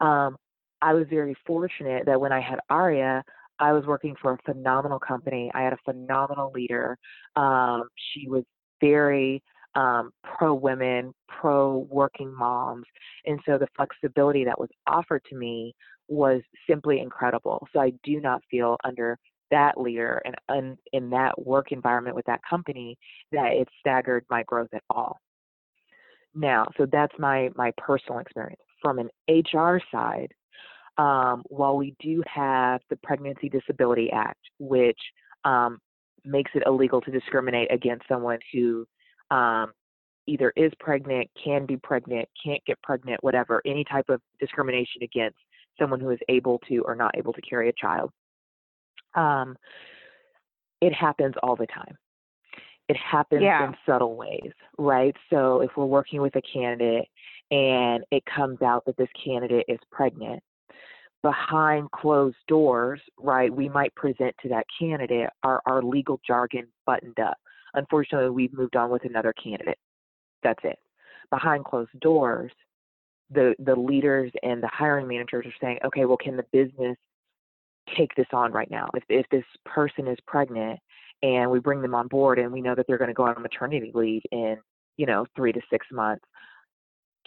Um, 0.00 0.36
I 0.82 0.92
was 0.92 1.06
very 1.08 1.36
fortunate 1.46 2.06
that 2.06 2.20
when 2.20 2.32
I 2.32 2.40
had 2.40 2.58
Aria, 2.68 3.22
I 3.58 3.72
was 3.72 3.84
working 3.86 4.14
for 4.20 4.32
a 4.32 4.38
phenomenal 4.44 4.98
company. 4.98 5.50
I 5.54 5.62
had 5.62 5.72
a 5.72 5.78
phenomenal 5.84 6.50
leader. 6.52 6.98
Um, 7.36 7.88
she 8.12 8.28
was 8.28 8.44
very 8.80 9.42
um, 9.74 10.12
pro 10.22 10.54
women, 10.54 11.12
pro 11.28 11.86
working 11.90 12.32
moms. 12.32 12.86
And 13.26 13.40
so 13.46 13.58
the 13.58 13.68
flexibility 13.76 14.44
that 14.44 14.58
was 14.58 14.68
offered 14.86 15.22
to 15.30 15.36
me 15.36 15.74
was 16.08 16.42
simply 16.68 17.00
incredible. 17.00 17.66
So 17.72 17.80
I 17.80 17.92
do 18.02 18.20
not 18.20 18.42
feel 18.50 18.76
under 18.84 19.18
that 19.50 19.78
leader 19.80 20.20
and, 20.24 20.34
and 20.48 20.78
in 20.92 21.10
that 21.10 21.40
work 21.40 21.70
environment 21.72 22.16
with 22.16 22.26
that 22.26 22.40
company 22.48 22.96
that 23.32 23.52
it 23.52 23.68
staggered 23.80 24.24
my 24.30 24.42
growth 24.44 24.70
at 24.74 24.82
all. 24.90 25.18
Now, 26.34 26.66
so 26.76 26.86
that's 26.90 27.14
my 27.18 27.50
my 27.54 27.72
personal 27.78 28.18
experience. 28.18 28.60
From 28.82 28.98
an 28.98 29.08
HR 29.28 29.80
side, 29.92 30.32
um, 30.98 31.42
while 31.48 31.76
we 31.76 31.94
do 32.00 32.22
have 32.32 32.80
the 32.90 32.96
Pregnancy 32.96 33.48
Disability 33.48 34.10
Act, 34.12 34.40
which 34.58 34.98
um, 35.44 35.78
makes 36.24 36.50
it 36.54 36.62
illegal 36.66 37.00
to 37.02 37.10
discriminate 37.10 37.72
against 37.72 38.06
someone 38.08 38.38
who 38.52 38.86
um, 39.30 39.72
either 40.26 40.52
is 40.56 40.72
pregnant, 40.78 41.28
can 41.42 41.66
be 41.66 41.76
pregnant, 41.76 42.28
can't 42.42 42.64
get 42.66 42.80
pregnant, 42.82 43.22
whatever, 43.22 43.60
any 43.66 43.84
type 43.84 44.08
of 44.08 44.20
discrimination 44.40 45.02
against 45.02 45.38
someone 45.78 46.00
who 46.00 46.10
is 46.10 46.20
able 46.28 46.58
to 46.68 46.78
or 46.86 46.94
not 46.94 47.16
able 47.16 47.32
to 47.32 47.40
carry 47.42 47.68
a 47.68 47.72
child. 47.72 48.10
Um, 49.14 49.56
it 50.80 50.92
happens 50.92 51.34
all 51.42 51.56
the 51.56 51.66
time. 51.66 51.96
It 52.88 52.96
happens 52.96 53.42
Yeah. 53.42 53.66
in 53.68 53.76
subtle 53.86 54.16
ways, 54.16 54.52
right? 54.78 55.16
So 55.30 55.62
if 55.62 55.76
we're 55.76 55.86
working 55.86 56.20
with 56.20 56.36
a 56.36 56.42
candidate 56.42 57.08
and 57.50 58.04
it 58.10 58.24
comes 58.26 58.60
out 58.62 58.84
that 58.84 58.96
this 58.96 59.08
candidate 59.12 59.64
is 59.68 59.78
pregnant, 59.90 60.42
behind 61.24 61.90
closed 61.90 62.36
doors, 62.48 63.00
right, 63.18 63.52
we 63.52 63.66
might 63.66 63.94
present 63.94 64.36
to 64.42 64.48
that 64.50 64.66
candidate 64.78 65.30
our, 65.42 65.62
our 65.64 65.82
legal 65.82 66.20
jargon 66.24 66.66
buttoned 66.84 67.18
up. 67.18 67.38
Unfortunately, 67.72 68.28
we've 68.28 68.52
moved 68.52 68.76
on 68.76 68.90
with 68.90 69.06
another 69.06 69.32
candidate. 69.42 69.78
That's 70.42 70.60
it. 70.64 70.78
Behind 71.30 71.64
closed 71.64 71.98
doors, 72.00 72.52
the 73.30 73.54
the 73.58 73.74
leaders 73.74 74.30
and 74.42 74.62
the 74.62 74.68
hiring 74.70 75.08
managers 75.08 75.46
are 75.46 75.54
saying, 75.62 75.78
okay, 75.82 76.04
well, 76.04 76.18
can 76.18 76.36
the 76.36 76.44
business 76.52 76.96
take 77.96 78.14
this 78.16 78.26
on 78.34 78.52
right 78.52 78.70
now? 78.70 78.90
If 78.94 79.04
if 79.08 79.26
this 79.30 79.44
person 79.64 80.06
is 80.06 80.18
pregnant 80.26 80.78
and 81.22 81.50
we 81.50 81.58
bring 81.58 81.80
them 81.80 81.94
on 81.94 82.06
board 82.06 82.38
and 82.38 82.52
we 82.52 82.60
know 82.60 82.74
that 82.74 82.86
they're 82.86 82.98
going 82.98 83.08
to 83.08 83.14
go 83.14 83.24
on 83.24 83.40
maternity 83.40 83.90
leave 83.94 84.22
in 84.30 84.58
you 84.98 85.06
know 85.06 85.24
three 85.34 85.52
to 85.52 85.60
six 85.70 85.86
months, 85.90 86.24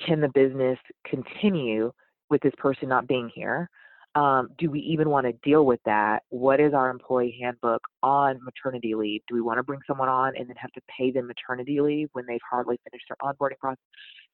can 0.05 0.21
the 0.21 0.29
business 0.29 0.77
continue 1.07 1.91
with 2.29 2.41
this 2.43 2.53
person 2.59 2.87
not 2.87 3.07
being 3.07 3.31
here? 3.33 3.67
Um, 4.17 4.49
do 4.57 4.71
we 4.71 4.79
even 4.79 5.11
want 5.11 5.27
to 5.27 5.33
deal 5.47 5.63
with 5.63 5.79
that? 5.85 6.23
What 6.29 6.59
is 6.59 6.73
our 6.73 6.89
employee 6.89 7.37
handbook 7.39 7.83
on 8.01 8.39
maternity 8.43 8.95
leave? 8.95 9.21
Do 9.27 9.35
we 9.35 9.41
want 9.41 9.59
to 9.59 9.63
bring 9.63 9.81
someone 9.85 10.09
on 10.09 10.35
and 10.35 10.49
then 10.49 10.55
have 10.55 10.71
to 10.71 10.81
pay 10.97 11.11
them 11.11 11.27
maternity 11.27 11.79
leave 11.81 12.09
when 12.13 12.25
they've 12.25 12.39
hardly 12.49 12.79
finished 12.89 13.05
their 13.09 13.17
onboarding 13.21 13.59
process? 13.59 13.77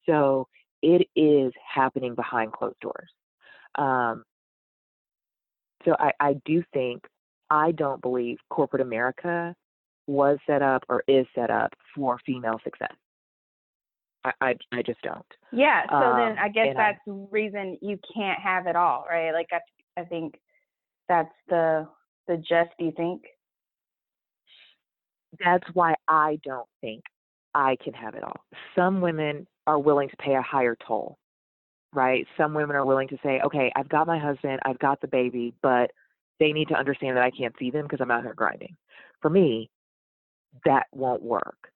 So 0.05 0.47
it 0.81 1.05
is 1.17 1.51
happening 1.67 2.15
behind 2.15 2.53
closed 2.53 2.79
doors. 2.79 3.09
Um, 3.75 4.23
so 5.83 5.97
I, 5.99 6.13
I 6.17 6.35
do 6.45 6.63
think, 6.73 7.03
I 7.49 7.73
don't 7.73 8.01
believe 8.01 8.37
corporate 8.49 8.81
America 8.81 9.53
was 10.07 10.37
set 10.47 10.61
up 10.61 10.83
or 10.87 11.03
is 11.09 11.25
set 11.35 11.51
up 11.51 11.73
for 11.93 12.19
female 12.25 12.59
success. 12.63 12.93
I, 14.25 14.31
I, 14.41 14.55
I 14.71 14.81
just 14.81 15.01
don't. 15.01 15.25
Yeah. 15.51 15.83
So 15.89 15.99
then 16.17 16.31
Um, 16.33 16.37
I 16.39 16.49
guess 16.49 16.67
I- 16.69 16.73
that's 16.73 16.99
the 17.05 17.13
reason 17.31 17.77
you 17.81 17.99
can't 18.15 18.39
have 18.39 18.67
it 18.67 18.75
all, 18.75 19.05
right? 19.09 19.31
Like 19.31 19.49
I, 19.51 19.59
I 20.01 20.05
think 20.05 20.39
that's 21.07 21.33
the 21.49 21.87
the 22.27 22.37
gist. 22.37 22.71
Do 22.79 22.85
you 22.85 22.91
think? 22.95 23.23
that's 25.43 25.65
why 25.73 25.95
I 26.07 26.39
don't 26.43 26.67
think 26.79 27.03
I 27.55 27.75
can 27.83 27.93
have 27.93 28.13
it 28.15 28.23
all. 28.23 28.39
Some 28.75 29.01
women 29.01 29.47
are 29.65 29.79
willing 29.79 30.09
to 30.09 30.17
pay 30.17 30.35
a 30.35 30.41
higher 30.41 30.77
toll, 30.87 31.17
right? 31.91 32.27
Some 32.37 32.53
women 32.53 32.75
are 32.75 32.85
willing 32.85 33.07
to 33.09 33.17
say, 33.23 33.41
okay, 33.43 33.71
I've 33.75 33.89
got 33.89 34.05
my 34.07 34.19
husband, 34.19 34.59
I've 34.65 34.79
got 34.79 35.01
the 35.01 35.07
baby, 35.07 35.53
but 35.61 35.91
they 36.39 36.51
need 36.51 36.67
to 36.69 36.75
understand 36.75 37.17
that 37.17 37.23
I 37.23 37.31
can't 37.31 37.55
see 37.57 37.71
them 37.71 37.83
because 37.83 37.99
I'm 38.01 38.11
out 38.11 38.23
here 38.23 38.33
grinding. 38.35 38.75
For 39.21 39.29
me, 39.29 39.69
that 40.65 40.85
won't 40.91 41.23
work. 41.23 41.71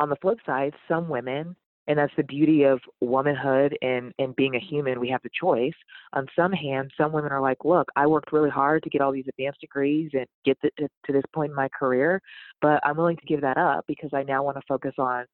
On 0.00 0.08
the 0.08 0.16
flip 0.16 0.38
side, 0.44 0.74
some 0.88 1.08
women, 1.08 1.54
and 1.86 1.98
that's 1.98 2.12
the 2.16 2.24
beauty 2.24 2.64
of 2.64 2.80
womanhood 3.00 3.76
and, 3.82 4.12
and 4.18 4.34
being 4.36 4.56
a 4.56 4.60
human, 4.60 5.00
we 5.00 5.08
have 5.08 5.22
the 5.22 5.30
choice. 5.38 5.74
On 6.12 6.26
some 6.34 6.52
hand, 6.52 6.90
some 6.96 7.12
women 7.12 7.32
are 7.32 7.40
like, 7.40 7.64
look, 7.64 7.88
I 7.96 8.06
worked 8.06 8.32
really 8.32 8.50
hard 8.50 8.82
to 8.82 8.90
get 8.90 9.00
all 9.00 9.12
these 9.12 9.28
advanced 9.28 9.60
degrees 9.60 10.10
and 10.14 10.26
get 10.44 10.60
to, 10.62 10.70
to, 10.78 10.88
to 11.06 11.12
this 11.12 11.24
point 11.32 11.50
in 11.50 11.56
my 11.56 11.68
career 11.68 12.20
but 12.60 12.80
I'm 12.84 12.96
willing 12.96 13.16
to 13.16 13.26
give 13.26 13.40
that 13.42 13.56
up 13.56 13.84
because 13.86 14.10
I 14.12 14.22
now 14.22 14.42
want 14.42 14.56
to 14.56 14.62
focus 14.68 14.94
on 14.98 15.24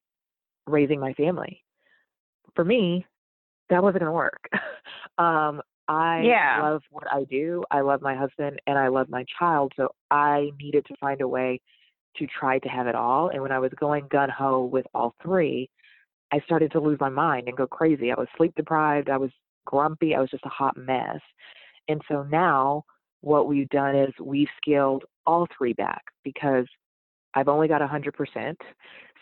raising 0.65 0.99
my 0.99 1.13
family. 1.13 1.63
For 2.55 2.63
me, 2.63 3.05
that 3.69 3.83
wasn't 3.83 4.01
going 4.01 4.09
to 4.09 4.13
work. 4.13 4.49
um, 5.17 5.61
I 5.87 6.23
Yeah. 6.25 6.61
love 6.61 6.81
what 6.89 7.05
I 7.11 7.23
do. 7.25 7.63
I 7.71 7.81
love 7.81 8.01
my 8.01 8.15
husband 8.15 8.61
and 8.67 8.77
I 8.77 8.87
love 8.89 9.09
my 9.09 9.25
child. 9.39 9.73
So 9.75 9.89
I 10.11 10.51
needed 10.59 10.85
to 10.87 10.95
find 10.99 11.21
a 11.21 11.27
way 11.27 11.61
to 12.19 12.27
try 12.27 12.59
to 12.59 12.69
have 12.69 12.87
it 12.87 12.95
all. 12.95 13.29
And 13.29 13.41
when 13.41 13.51
I 13.51 13.59
was 13.59 13.71
going 13.79 14.07
gun 14.09 14.29
ho 14.29 14.65
with 14.65 14.85
all 14.93 15.15
three, 15.21 15.69
I 16.31 16.39
started 16.41 16.71
to 16.73 16.79
lose 16.79 16.99
my 16.99 17.09
mind 17.09 17.47
and 17.47 17.57
go 17.57 17.67
crazy. 17.67 18.11
I 18.11 18.19
was 18.19 18.27
sleep 18.37 18.53
deprived. 18.55 19.09
I 19.09 19.17
was 19.17 19.31
grumpy. 19.65 20.15
I 20.15 20.19
was 20.19 20.29
just 20.29 20.45
a 20.45 20.49
hot 20.49 20.75
mess. 20.77 21.19
And 21.87 22.01
so 22.09 22.23
now 22.23 22.83
what 23.21 23.47
we've 23.47 23.69
done 23.69 23.95
is 23.95 24.13
we've 24.21 24.47
scaled 24.61 25.05
all 25.25 25.47
three 25.57 25.73
back 25.73 26.03
because 26.23 26.65
I've 27.33 27.47
only 27.47 27.67
got 27.67 27.81
100%. 27.81 28.55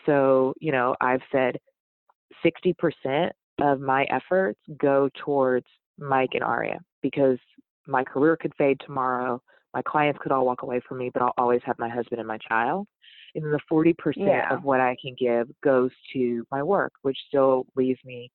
So, 0.04 0.54
you 0.60 0.72
know, 0.72 0.94
I've 1.00 1.22
said 1.32 1.58
60% 2.44 3.30
of 3.60 3.80
my 3.80 4.04
efforts 4.10 4.60
go 4.78 5.08
towards 5.24 5.66
Mike 5.98 6.30
and 6.34 6.44
Aria 6.44 6.78
because 7.02 7.38
my 7.86 8.04
career 8.04 8.36
could 8.36 8.54
fade 8.56 8.80
tomorrow. 8.84 9.40
My 9.76 9.82
clients 9.82 10.18
could 10.22 10.32
all 10.32 10.46
walk 10.46 10.62
away 10.62 10.80
from 10.88 10.96
me, 10.96 11.10
but 11.10 11.20
I'll 11.20 11.34
always 11.36 11.60
have 11.66 11.78
my 11.78 11.90
husband 11.90 12.18
and 12.18 12.26
my 12.26 12.38
child. 12.38 12.88
And 13.34 13.44
then 13.44 13.52
the 13.52 13.60
40% 13.70 13.94
Yeah. 14.16 14.54
of 14.54 14.64
what 14.64 14.80
I 14.80 14.96
can 15.02 15.14
give 15.18 15.50
goes 15.62 15.90
to 16.14 16.46
my 16.50 16.62
work, 16.62 16.94
which 17.02 17.18
still 17.28 17.66
leaves 17.76 18.02
me 18.02 18.30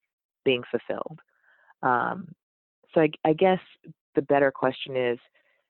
being 0.46 0.62
fulfilled. 0.70 1.20
Um, 1.82 2.28
so 2.94 3.02
I, 3.02 3.10
I 3.26 3.34
guess 3.34 3.60
the 4.14 4.22
better 4.22 4.52
question 4.52 4.96
is 4.96 5.18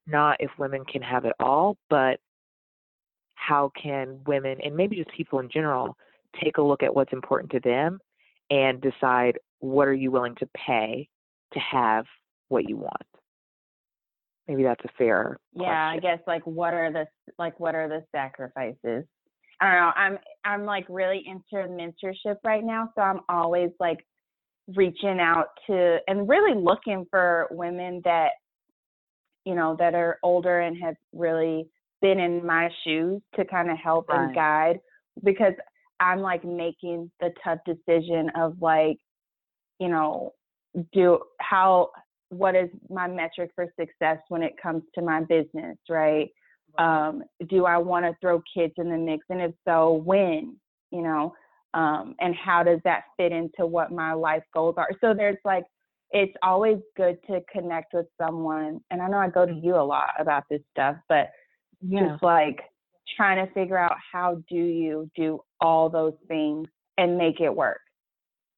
not 0.05 0.41
if 0.41 0.51
women 0.59 0.83
can 0.83 1.01
have 1.03 1.23
it 1.23 1.35
all, 1.39 1.77
but 1.89 2.19
how 3.35 3.71
can 3.81 4.19
women 4.25 4.59
and 4.61 4.75
maybe 4.75 4.97
just 4.97 5.11
people 5.11 5.39
in 5.39 5.47
general 5.47 5.95
take 6.43 6.57
a 6.57 6.61
look 6.61 6.83
at 6.83 6.93
what's 6.93 7.13
important 7.13 7.49
to 7.53 7.61
them 7.61 8.01
and 8.49 8.81
decide 8.81 9.39
what 9.59 9.87
are 9.87 9.93
you 9.93 10.11
willing 10.11 10.35
to 10.35 10.47
pay 10.47 11.07
to 11.53 11.59
have 11.59 12.05
what 12.49 12.67
you 12.67 12.75
want 12.75 13.05
maybe 14.47 14.63
that's 14.63 14.83
a 14.85 14.89
fair 14.97 15.37
Yeah, 15.53 15.89
I 15.89 15.99
guess 15.99 16.19
like 16.27 16.45
what 16.45 16.73
are 16.73 16.91
the 16.91 17.05
like 17.37 17.59
what 17.59 17.75
are 17.75 17.87
the 17.87 18.03
sacrifices? 18.11 19.05
I 19.59 19.71
don't 19.71 19.79
know. 19.79 19.91
I'm 19.95 20.17
I'm 20.43 20.65
like 20.65 20.85
really 20.89 21.23
into 21.25 21.67
mentorship 21.67 22.37
right 22.43 22.63
now, 22.63 22.89
so 22.95 23.01
I'm 23.01 23.21
always 23.29 23.69
like 23.79 23.99
reaching 24.75 25.19
out 25.19 25.47
to 25.67 25.99
and 26.07 26.27
really 26.27 26.59
looking 26.59 27.05
for 27.09 27.47
women 27.51 28.01
that 28.05 28.31
you 29.45 29.55
know 29.55 29.75
that 29.79 29.93
are 29.93 30.17
older 30.23 30.61
and 30.61 30.77
have 30.81 30.95
really 31.13 31.67
been 32.01 32.19
in 32.19 32.45
my 32.45 32.69
shoes 32.83 33.21
to 33.35 33.45
kind 33.45 33.69
of 33.69 33.77
help 33.77 34.07
and 34.09 34.33
guide 34.33 34.79
because 35.23 35.53
I'm 35.99 36.19
like 36.19 36.43
making 36.43 37.11
the 37.19 37.29
tough 37.43 37.59
decision 37.65 38.31
of 38.35 38.55
like 38.61 38.97
you 39.79 39.89
know 39.89 40.33
do 40.93 41.19
how 41.39 41.91
what 42.31 42.55
is 42.55 42.69
my 42.89 43.07
metric 43.07 43.51
for 43.55 43.67
success 43.79 44.17
when 44.29 44.41
it 44.41 44.53
comes 44.61 44.83
to 44.95 45.01
my 45.01 45.21
business, 45.21 45.77
right? 45.89 46.29
Um, 46.77 47.23
do 47.49 47.65
I 47.65 47.77
want 47.77 48.05
to 48.05 48.15
throw 48.21 48.41
kids 48.53 48.73
in 48.77 48.89
the 48.89 48.97
mix? 48.97 49.25
And 49.29 49.41
if 49.41 49.51
so, 49.67 49.93
when, 49.93 50.55
you 50.91 51.01
know, 51.01 51.33
um, 51.73 52.15
and 52.19 52.33
how 52.35 52.63
does 52.63 52.79
that 52.85 53.03
fit 53.17 53.31
into 53.31 53.65
what 53.65 53.91
my 53.91 54.13
life 54.13 54.43
goals 54.53 54.75
are? 54.77 54.89
So 55.01 55.13
there's 55.13 55.37
like, 55.45 55.63
it's 56.11 56.33
always 56.41 56.77
good 56.97 57.17
to 57.27 57.41
connect 57.51 57.93
with 57.93 58.07
someone. 58.19 58.81
And 58.91 59.01
I 59.01 59.07
know 59.07 59.17
I 59.17 59.29
go 59.29 59.45
to 59.45 59.53
you 59.53 59.75
a 59.75 59.83
lot 59.83 60.09
about 60.19 60.43
this 60.49 60.61
stuff, 60.71 60.97
but 61.07 61.29
yeah 61.81 62.09
just 62.09 62.23
like 62.23 62.61
trying 63.15 63.45
to 63.45 63.53
figure 63.53 63.77
out 63.77 63.95
how 64.11 64.41
do 64.49 64.55
you 64.55 65.09
do 65.15 65.41
all 65.59 65.89
those 65.89 66.13
things 66.27 66.67
and 66.97 67.17
make 67.17 67.39
it 67.39 67.53
work, 67.53 67.81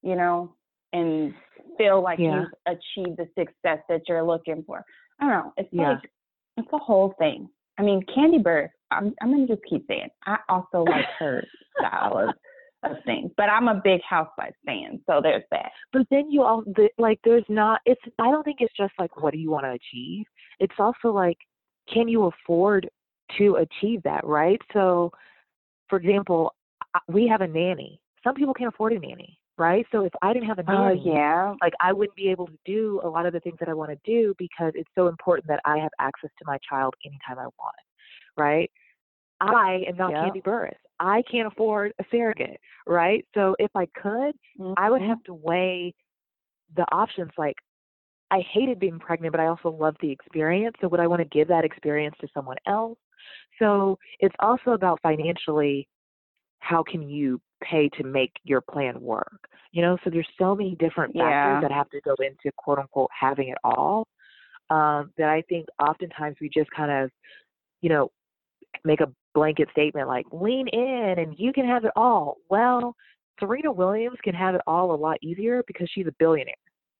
you 0.02 0.16
know, 0.16 0.56
and 0.92 1.34
feel 1.78 2.02
like 2.02 2.20
Yeah. 2.20 2.42
you've 2.42 2.54
achieved 2.78 3.18
the 3.18 3.28
success 3.38 3.80
that 3.90 4.02
you're 4.08 4.24
looking 4.24 4.64
for. 4.64 4.84
I 5.20 5.26
don't 5.28 5.46
know. 5.46 5.54
It's 5.58 5.70
Yeah. 5.74 5.90
like 5.94 6.12
it's 6.58 6.70
a 6.74 6.78
whole 6.78 7.14
thing. 7.20 7.50
I 7.78 7.82
mean, 7.82 8.04
Kandi 8.06 8.42
Bird. 8.44 8.70
I'm 8.92 9.14
I'm 9.22 9.32
gonna 9.32 9.48
just 9.48 9.64
keep 9.68 9.86
saying. 9.88 10.10
I 10.26 10.38
also 10.50 10.84
like 10.84 11.06
her 11.20 11.44
style 11.80 12.18
of 12.18 12.36
of 12.84 13.02
things, 13.06 13.32
but 13.38 13.50
I'm 13.50 13.70
a 13.70 13.76
big 13.82 14.02
Housewives 14.08 14.58
fan, 14.66 15.02
so 15.08 15.22
there's 15.22 15.44
that. 15.52 15.72
but 15.94 16.06
then 16.12 16.30
you 16.30 16.44
all 16.44 16.62
the, 16.64 16.90
like 16.98 17.18
there's 17.24 17.46
not 17.48 17.80
it's 17.86 18.02
i 18.20 18.30
don't 18.30 18.44
think 18.44 18.58
it's 18.60 18.76
just 18.76 18.92
like 19.00 19.16
what 19.22 19.32
do 19.32 19.40
you 19.40 19.50
want 19.50 19.64
to 19.64 19.70
achieve 19.72 20.26
it's 20.60 20.76
also 20.78 21.08
like 21.08 21.38
can 21.92 22.10
you 22.10 22.26
afford 22.26 22.90
to 23.38 23.56
achieve 23.56 24.04
that 24.04 24.26
right 24.26 24.60
so 24.74 25.10
for 25.90 25.98
example 25.98 26.54
we 27.08 27.26
have 27.26 27.40
a 27.40 27.48
nanny 27.48 28.02
some 28.22 28.36
people 28.36 28.54
can't 28.54 28.74
afford 28.74 28.92
a 28.92 29.00
nanny 29.00 29.40
right 29.58 29.86
so 29.92 30.04
if 30.04 30.14
i 30.22 30.34
didn't 30.34 30.48
have 30.48 30.60
a 30.60 30.64
Oh 30.68 30.90
yeah. 30.90 31.54
like 31.62 31.74
I 31.80 31.94
wouldn't 31.94 32.16
be 32.16 32.30
able 32.30 32.48
to 32.48 32.58
do 32.66 33.02
a 33.04 33.08
lot 33.08 33.26
of 33.26 33.34
the 33.34 33.40
things 33.40 33.58
that 33.60 33.70
I 33.70 33.74
want 33.74 33.92
to 33.92 33.98
do 34.06 34.34
because 34.38 34.74
it's 34.76 34.90
so 34.96 35.08
important 35.08 35.48
that 35.48 35.60
I 35.66 35.78
have 35.78 35.92
access 36.00 36.30
to 36.40 36.46
my 36.46 36.58
child 36.68 36.94
anytime 37.06 37.40
I 37.40 37.48
want, 37.60 37.76
right? 38.38 38.70
I 39.42 39.84
am 39.88 39.98
not 39.98 40.12
Yep. 40.12 40.22
Kandi 40.22 40.44
Burruss. 40.44 40.76
I 41.00 41.22
can't 41.30 41.48
afford 41.48 41.94
a 42.00 42.06
surrogate, 42.12 42.60
right? 42.88 43.26
So 43.34 43.56
if 43.60 43.72
I 43.76 43.88
could, 43.88 44.34
I 44.78 44.90
would 44.90 45.02
Mhm. 45.02 45.10
have 45.10 45.24
to 45.24 45.34
weigh 45.34 45.94
the 46.76 46.86
options. 46.92 47.32
Like, 47.38 47.56
I 48.32 48.40
hated 48.40 48.80
being 48.80 49.00
pregnant, 49.00 49.32
but 49.32 49.42
I 49.42 49.48
also 49.48 49.70
loved 49.70 49.98
the 50.02 50.12
experience. 50.12 50.76
So 50.82 50.88
would 50.88 51.00
I 51.00 51.08
want 51.08 51.22
to 51.22 51.28
give 51.28 51.48
that 51.50 51.66
experience 51.66 52.16
to 52.22 52.28
someone 52.34 52.58
else? 52.68 52.98
So 53.60 54.00
it's 54.20 54.36
also 54.40 54.72
about 54.72 55.02
financially, 55.02 55.88
how 56.64 56.82
can 56.82 57.10
you 57.10 57.42
pay 57.62 57.90
to 57.90 58.04
make 58.04 58.32
your 58.44 58.62
plan 58.62 59.00
work? 59.02 59.50
You 59.74 59.82
know, 59.82 59.98
so 60.04 60.10
there's 60.10 60.28
so 60.40 60.56
many 60.56 60.76
different 60.76 61.14
factors 61.14 61.56
Yeah. 61.56 61.60
that 61.62 61.72
have 61.72 61.90
to 61.90 62.02
go 62.02 62.16
into 62.20 62.52
quote 62.56 62.80
unquote 62.80 63.10
having 63.18 63.50
it 63.50 63.58
all. 63.64 64.08
Um, 64.70 65.12
that 65.18 65.28
I 65.30 65.42
think 65.50 65.68
oftentimes 65.78 66.38
we 66.40 66.50
just 66.50 66.72
kind 66.72 66.92
of, 66.92 67.12
you 67.82 67.90
know, 67.90 68.12
make 68.86 69.02
a 69.02 69.12
blanket 69.34 69.68
statement 69.72 70.08
like 70.08 70.26
lean 70.32 70.68
in 70.70 71.16
and 71.18 71.36
you 71.38 71.52
can 71.52 71.68
have 71.68 71.84
it 71.84 71.92
all. 71.96 72.38
Well, 72.50 72.96
Serena 73.40 73.72
Williams 73.72 74.18
can 74.24 74.34
have 74.34 74.56
it 74.56 74.62
all 74.66 74.94
a 74.94 74.96
lot 74.96 75.18
easier 75.22 75.64
because 75.68 75.90
she's 75.94 76.08
a 76.08 76.14
billionaire, 76.18 76.56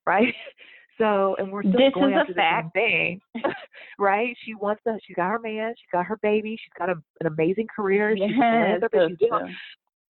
right? 0.06 0.34
So, 0.98 1.36
and 1.40 1.52
we're 1.52 1.64
still 1.64 1.74
This 1.80 1.94
going 1.94 2.12
is 2.14 2.18
a 2.18 2.20
after 2.22 2.34
the 2.34 2.40
same 2.42 2.64
fact. 2.64 2.74
thing, 2.74 3.22
right? 4.00 4.36
She 4.46 4.54
wants 4.54 4.82
that. 4.86 5.00
She's 5.06 5.16
got 5.16 5.30
her 5.30 5.40
man. 5.40 5.74
She's 5.78 5.90
got 5.92 6.06
her 6.06 6.18
baby. 6.22 6.52
She's 6.52 6.74
got 6.78 6.90
a, 6.90 6.96
an 7.22 7.28
amazing 7.28 7.68
career. 7.76 8.16
She's 8.16 8.24
a 8.24 8.28
Yes, 8.28 8.50
philanthropist. 8.52 9.10
She's 9.20 9.30
doing 9.30 9.56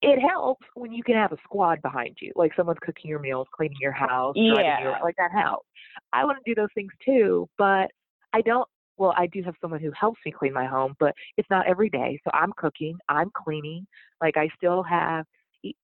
it 0.03 0.19
helps 0.19 0.65
when 0.75 0.91
you 0.91 1.01
can 1.01 1.15
have 1.15 1.31
a 1.31 1.37
squad 1.45 1.81
behind 1.81 2.17
you, 2.19 2.33
like 2.35 2.51
someone's 2.57 2.79
cooking 2.81 3.09
your 3.09 3.19
meals, 3.19 3.47
cleaning 3.55 3.77
your 3.79 3.93
house, 3.93 4.35
driving 4.35 4.65
Yeah. 4.65 4.99
like 5.01 5.15
that 5.15 5.31
helps. 5.31 5.65
I 6.11 6.25
want 6.25 6.43
to 6.43 6.43
do 6.45 6.53
those 6.59 6.67
things 6.75 6.91
too, 7.05 7.47
but 7.57 7.89
I 8.33 8.41
don't. 8.41 8.67
Well, 8.97 9.13
I 9.17 9.25
do 9.27 9.41
have 9.43 9.55
someone 9.59 9.79
who 9.79 9.91
helps 9.99 10.19
me 10.25 10.31
clean 10.31 10.53
my 10.53 10.65
home, 10.65 10.93
but 10.99 11.15
it's 11.37 11.49
not 11.49 11.65
every 11.67 11.89
day. 11.89 12.19
So 12.23 12.31
I'm 12.33 12.51
cooking, 12.57 12.97
I'm 13.09 13.31
cleaning. 13.33 13.87
Like 14.21 14.37
I 14.37 14.49
still 14.57 14.83
have, 14.83 15.25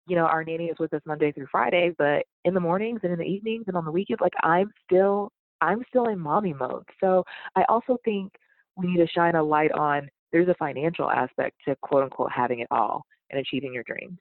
you 0.09 0.15
know, 0.15 0.25
our 0.25 0.43
nanny 0.43 0.65
is 0.65 0.77
with 0.79 0.93
us 0.93 1.01
Monday 1.05 1.31
through 1.31 1.47
Friday, 1.51 1.91
but 1.97 2.25
in 2.43 2.53
the 2.53 2.59
mornings 2.59 2.99
and 3.03 3.13
in 3.13 3.19
the 3.19 3.25
evenings 3.25 3.65
and 3.67 3.77
on 3.77 3.85
the 3.85 3.91
weekends, 3.91 4.21
like 4.21 4.33
I'm 4.43 4.71
still, 4.85 5.31
I'm 5.61 5.83
still 5.87 6.05
in 6.05 6.19
mommy 6.19 6.53
mode. 6.53 6.83
So 6.99 7.23
I 7.55 7.63
also 7.69 7.97
think 8.03 8.33
we 8.75 8.87
need 8.87 8.97
to 8.97 9.07
shine 9.07 9.35
a 9.35 9.43
light 9.43 9.71
on. 9.73 10.09
There's 10.31 10.47
a 10.47 10.55
financial 10.55 11.09
aspect 11.09 11.57
to 11.67 11.75
quote 11.81 12.03
unquote 12.03 12.31
having 12.31 12.59
it 12.59 12.67
all 12.71 13.05
and 13.29 13.39
achieving 13.39 13.73
your 13.73 13.83
dreams 13.83 14.17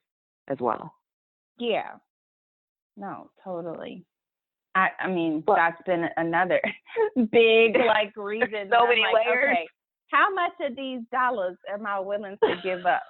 as 0.47 0.57
well. 0.59 0.93
Yeah. 1.57 1.91
No, 2.95 3.29
totally. 3.43 4.05
I 4.75 4.89
I 4.99 5.07
mean, 5.07 5.43
Well- 5.47 5.57
that's 5.57 5.81
been 5.85 6.05
another 6.17 6.61
big 7.31 7.75
like 7.87 8.15
reason. 8.15 8.69
So 8.71 8.87
many 8.87 9.01
like, 9.01 9.25
layers. 9.25 9.49
Okay, 9.53 9.67
how 10.11 10.33
much 10.33 10.53
of 10.61 10.75
these 10.75 11.01
dollars 11.11 11.57
am 11.71 11.85
I 11.85 11.99
willing 11.99 12.37
to 12.43 12.55
give 12.63 12.85
up? 12.85 13.03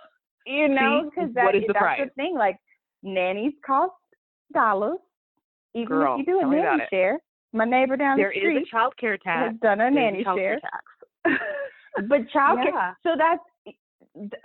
You 0.45 0.67
know, 0.77 1.09
because 1.09 1.33
that 1.33 1.51
that's 1.53 1.77
price? 1.77 2.01
the 2.03 2.09
thing. 2.15 2.35
Like 2.37 2.57
nannies 3.03 3.53
cost 3.65 3.93
dollars, 4.53 4.97
even 5.73 5.88
Girl, 5.88 6.19
if 6.19 6.27
you 6.27 6.33
do 6.33 6.39
a 6.39 6.45
nanny 6.45 6.83
it. 6.83 6.89
share. 6.89 7.19
My 7.51 7.65
neighbor 7.65 7.97
down 7.97 8.17
There 8.17 8.31
the 8.33 8.39
is 8.39 8.41
street 8.43 8.67
a 8.67 8.69
child 8.69 8.93
care 8.99 9.17
tax. 9.17 9.51
has 9.51 9.59
done 9.62 9.81
a 9.81 9.89
There's 9.89 9.95
nanny 9.95 10.23
child 10.23 10.38
share. 10.39 10.59
care 10.59 10.69
tax. 11.25 11.41
but 12.07 12.21
childcare. 12.35 12.71
Yeah. 12.73 12.93
So 13.03 13.15
that's 13.17 13.75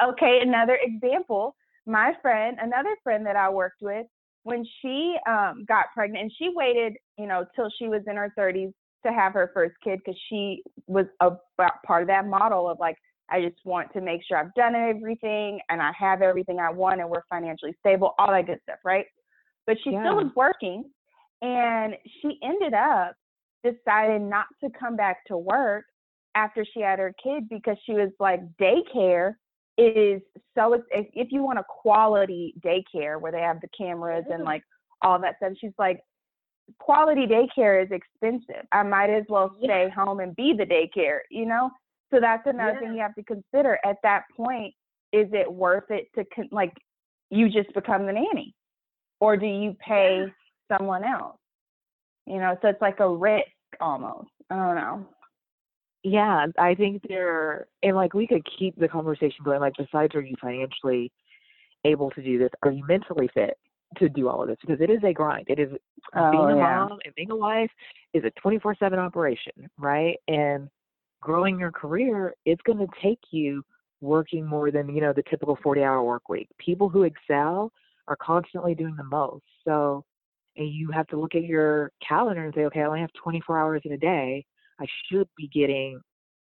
okay. 0.03 0.41
Another 0.43 0.79
example. 0.83 1.55
My 1.87 2.15
friend, 2.23 2.57
another 2.63 2.97
friend 3.03 3.27
that 3.27 3.37
I 3.37 3.51
worked 3.51 3.83
with, 3.83 4.07
when 4.45 4.65
she 4.81 5.17
um, 5.29 5.65
got 5.69 5.87
pregnant, 5.95 6.23
and 6.23 6.33
she 6.39 6.51
waited, 6.55 6.95
you 7.19 7.27
know, 7.27 7.45
till 7.55 7.69
she 7.79 7.89
was 7.89 8.03
in 8.07 8.17
her 8.17 8.33
30s 8.39 8.73
to 9.07 9.13
have 9.13 9.35
her 9.35 9.51
first 9.53 9.75
kid 9.85 9.99
because 10.05 10.19
she 10.31 10.63
was 10.87 11.05
a 11.21 11.33
part 11.87 12.03
of 12.03 12.09
that 12.09 12.27
model 12.27 12.69
of 12.71 12.79
like, 12.81 12.97
I 13.31 13.41
just 13.41 13.57
want 13.65 13.93
to 13.95 14.01
make 14.01 14.23
sure 14.27 14.37
I've 14.37 14.55
done 14.55 14.75
everything 14.75 15.61
and 15.71 15.81
I 15.81 15.93
have 15.99 16.23
everything 16.23 16.59
I 16.61 16.71
want 16.71 17.01
and 17.01 17.09
we're 17.09 17.23
financially 17.31 17.75
stable, 17.81 18.15
all 18.19 18.31
that 18.31 18.47
good 18.47 18.61
stuff, 18.63 18.79
right? 18.85 19.07
But 19.67 19.79
she 19.83 19.93
Yeah. 19.93 20.05
still 20.05 20.17
was 20.17 20.35
working, 20.37 20.85
and 21.41 21.97
she 22.21 22.39
ended 22.43 22.75
up 22.75 23.17
deciding 23.63 24.29
not 24.29 24.47
to 24.63 24.71
come 24.71 24.97
back 24.97 25.25
to 25.27 25.37
work 25.39 25.87
after 26.35 26.65
she 26.65 26.81
had 26.81 26.99
her 26.99 27.15
kid 27.23 27.49
because 27.49 27.77
she 27.85 27.95
was 27.95 28.11
like 28.21 28.41
daycare 28.61 29.35
is 29.77 30.21
so 30.57 30.75
if, 30.75 31.07
if 31.15 31.29
you 31.33 31.43
want 31.43 31.59
a 31.59 31.65
quality 31.69 32.55
daycare 32.65 33.21
where 33.21 33.33
they 33.33 33.41
have 33.41 33.61
the 33.61 33.69
cameras 33.77 34.25
and 34.31 34.45
like 34.45 34.63
all 35.03 35.19
that 35.19 35.37
stuff 35.39 35.53
she's 35.61 35.73
like 35.79 36.01
quality 36.79 37.27
daycare 37.27 37.83
is 37.83 37.91
expensive 37.91 38.65
i 38.73 38.83
might 38.83 39.11
as 39.11 39.25
well 39.29 39.57
stay 39.63 39.89
home 39.95 40.21
and 40.21 40.37
be 40.37 40.55
the 40.57 40.65
daycare 40.65 41.21
you 41.31 41.47
know 41.47 41.71
so 42.15 42.21
that's 42.21 42.47
another 42.47 42.79
thing 42.79 42.95
you 42.95 43.01
have 43.01 43.15
to 43.15 43.25
consider 43.25 43.79
at 43.85 43.97
that 44.03 44.23
point 44.37 44.73
is 45.13 45.27
it 45.33 45.53
worth 45.53 45.91
it 45.91 46.07
to 46.15 46.25
con- 46.35 46.49
like 46.53 46.73
you 47.31 47.49
just 47.49 47.73
become 47.75 48.07
the 48.07 48.13
nanny 48.13 48.55
or 49.21 49.37
do 49.37 49.47
you 49.47 49.77
pay 49.87 50.25
someone 50.71 51.05
else 51.05 51.37
you 52.27 52.39
know 52.39 52.57
so 52.63 52.69
it's 52.69 52.81
like 52.81 53.01
a 53.01 53.09
risk 53.09 53.47
almost 53.81 54.29
i 54.51 54.55
don't 54.57 54.77
know 54.77 55.07
Yeah, 56.05 56.47
I 56.59 56.75
think 56.75 57.03
there, 57.09 57.67
and 57.83 57.97
like 57.97 58.13
we 58.13 58.27
could 58.27 58.47
keep 58.59 58.77
the 58.77 58.89
conversation 58.89 59.43
going. 59.43 59.61
Like, 59.61 59.73
besides, 59.79 60.15
are 60.15 60.21
you 60.21 60.37
financially 60.41 61.11
able 61.85 62.11
to 62.11 62.23
do 62.23 62.39
this? 62.39 62.51
Are 62.63 62.71
you 62.71 62.85
mentally 62.87 63.29
fit 63.33 63.57
to 63.97 64.09
do 64.11 64.29
all 64.29 64.43
of 64.43 64.49
this? 64.49 64.59
Because 64.61 64.83
it 64.83 64.91
is 64.91 65.03
a 65.03 65.15
grind. 65.15 65.47
It 65.49 65.59
is 65.59 65.71
being 66.31 66.45
Oh, 66.45 66.49
a 66.49 66.57
yeah. 66.57 66.85
mom 66.85 66.99
and 67.07 67.15
being 67.15 67.31
a 67.31 67.37
wife 67.37 67.71
is 68.13 68.23
a 68.25 68.31
24 68.41 68.77
7 68.79 68.99
operation, 68.99 69.53
right? 69.79 70.17
And 70.29 70.69
growing 71.25 71.59
your 71.59 71.73
career, 71.73 72.35
it's 72.45 72.61
going 72.63 72.79
to 72.79 72.87
take 73.03 73.19
you 73.31 73.65
working 74.03 74.47
more 74.47 74.71
than, 74.71 74.95
you 74.95 75.01
know, 75.01 75.15
the 75.15 75.23
typical 75.31 75.59
40 75.63 75.83
hour 75.83 76.03
work 76.05 76.29
week. 76.29 76.49
People 76.59 76.91
who 76.91 77.05
excel 77.05 77.73
are 78.07 78.17
constantly 78.17 78.75
doing 78.75 78.95
the 78.97 79.05
most. 79.05 79.43
So, 79.65 80.05
you 80.57 80.91
have 80.93 81.09
to 81.09 81.19
look 81.19 81.35
at 81.35 81.43
your 81.45 81.91
calendar 82.07 82.45
and 82.45 82.55
say, 82.55 82.61
okay, 82.67 82.83
I 82.83 82.87
only 82.87 83.01
have 83.01 83.13
24 83.15 83.59
hours 83.59 83.83
in 83.85 83.93
a 83.93 83.97
day. 83.97 84.45
I 84.79 84.87
should 85.11 85.27
be 85.37 85.49
getting, 85.49 85.99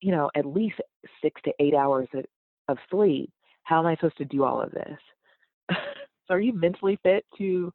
you 0.01 0.11
know, 0.11 0.29
at 0.35 0.45
least 0.45 0.75
six 1.23 1.41
to 1.45 1.53
eight 1.59 1.73
hours 1.75 2.09
of- 2.13 2.27
of 2.69 2.77
sleep. 2.91 3.31
How 3.63 3.79
am 3.79 3.87
I 3.87 3.95
supposed 3.95 4.19
to 4.19 4.27
do 4.27 4.45
all 4.45 4.61
of 4.61 4.73
this? 4.73 4.99
so, 6.27 6.35
are 6.35 6.41
you 6.41 6.53
mentally 6.53 6.99
fit 7.03 7.25
to 7.39 7.73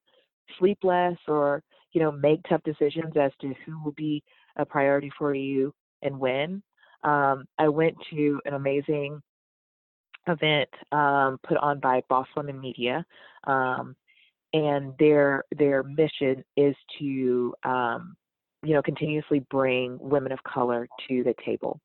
sleep 0.59 0.79
less 0.83 1.17
or, 1.27 1.63
you 1.93 2.01
know, 2.01 2.11
make 2.11 2.41
tough 2.43 2.61
decisions 2.63 3.15
as 3.15 3.31
to 3.41 3.53
who 3.65 3.81
will 3.83 3.93
be 3.93 4.21
a 4.57 4.65
priority 4.65 5.09
for 5.17 5.33
you 5.33 5.73
and 6.03 6.19
when? 6.19 6.61
Um, 7.03 7.45
I 7.57 7.69
went 7.69 7.95
to 8.11 8.41
an 8.45 8.53
amazing 8.53 9.21
event 10.27 10.69
um, 10.91 11.39
put 11.47 11.57
on 11.57 11.79
by 11.79 12.01
Boss 12.09 12.27
Women 12.35 12.59
Media, 12.59 13.05
um, 13.45 13.95
and 14.53 14.93
their 14.99 15.43
their 15.57 15.83
mission 15.83 16.43
is 16.57 16.75
to 16.99 17.53
um, 17.63 18.15
you 18.63 18.73
know 18.73 18.81
continuously 18.81 19.39
bring 19.51 19.97
women 19.99 20.31
of 20.31 20.43
color 20.43 20.87
to 21.07 21.23
the 21.23 21.35
table. 21.45 21.79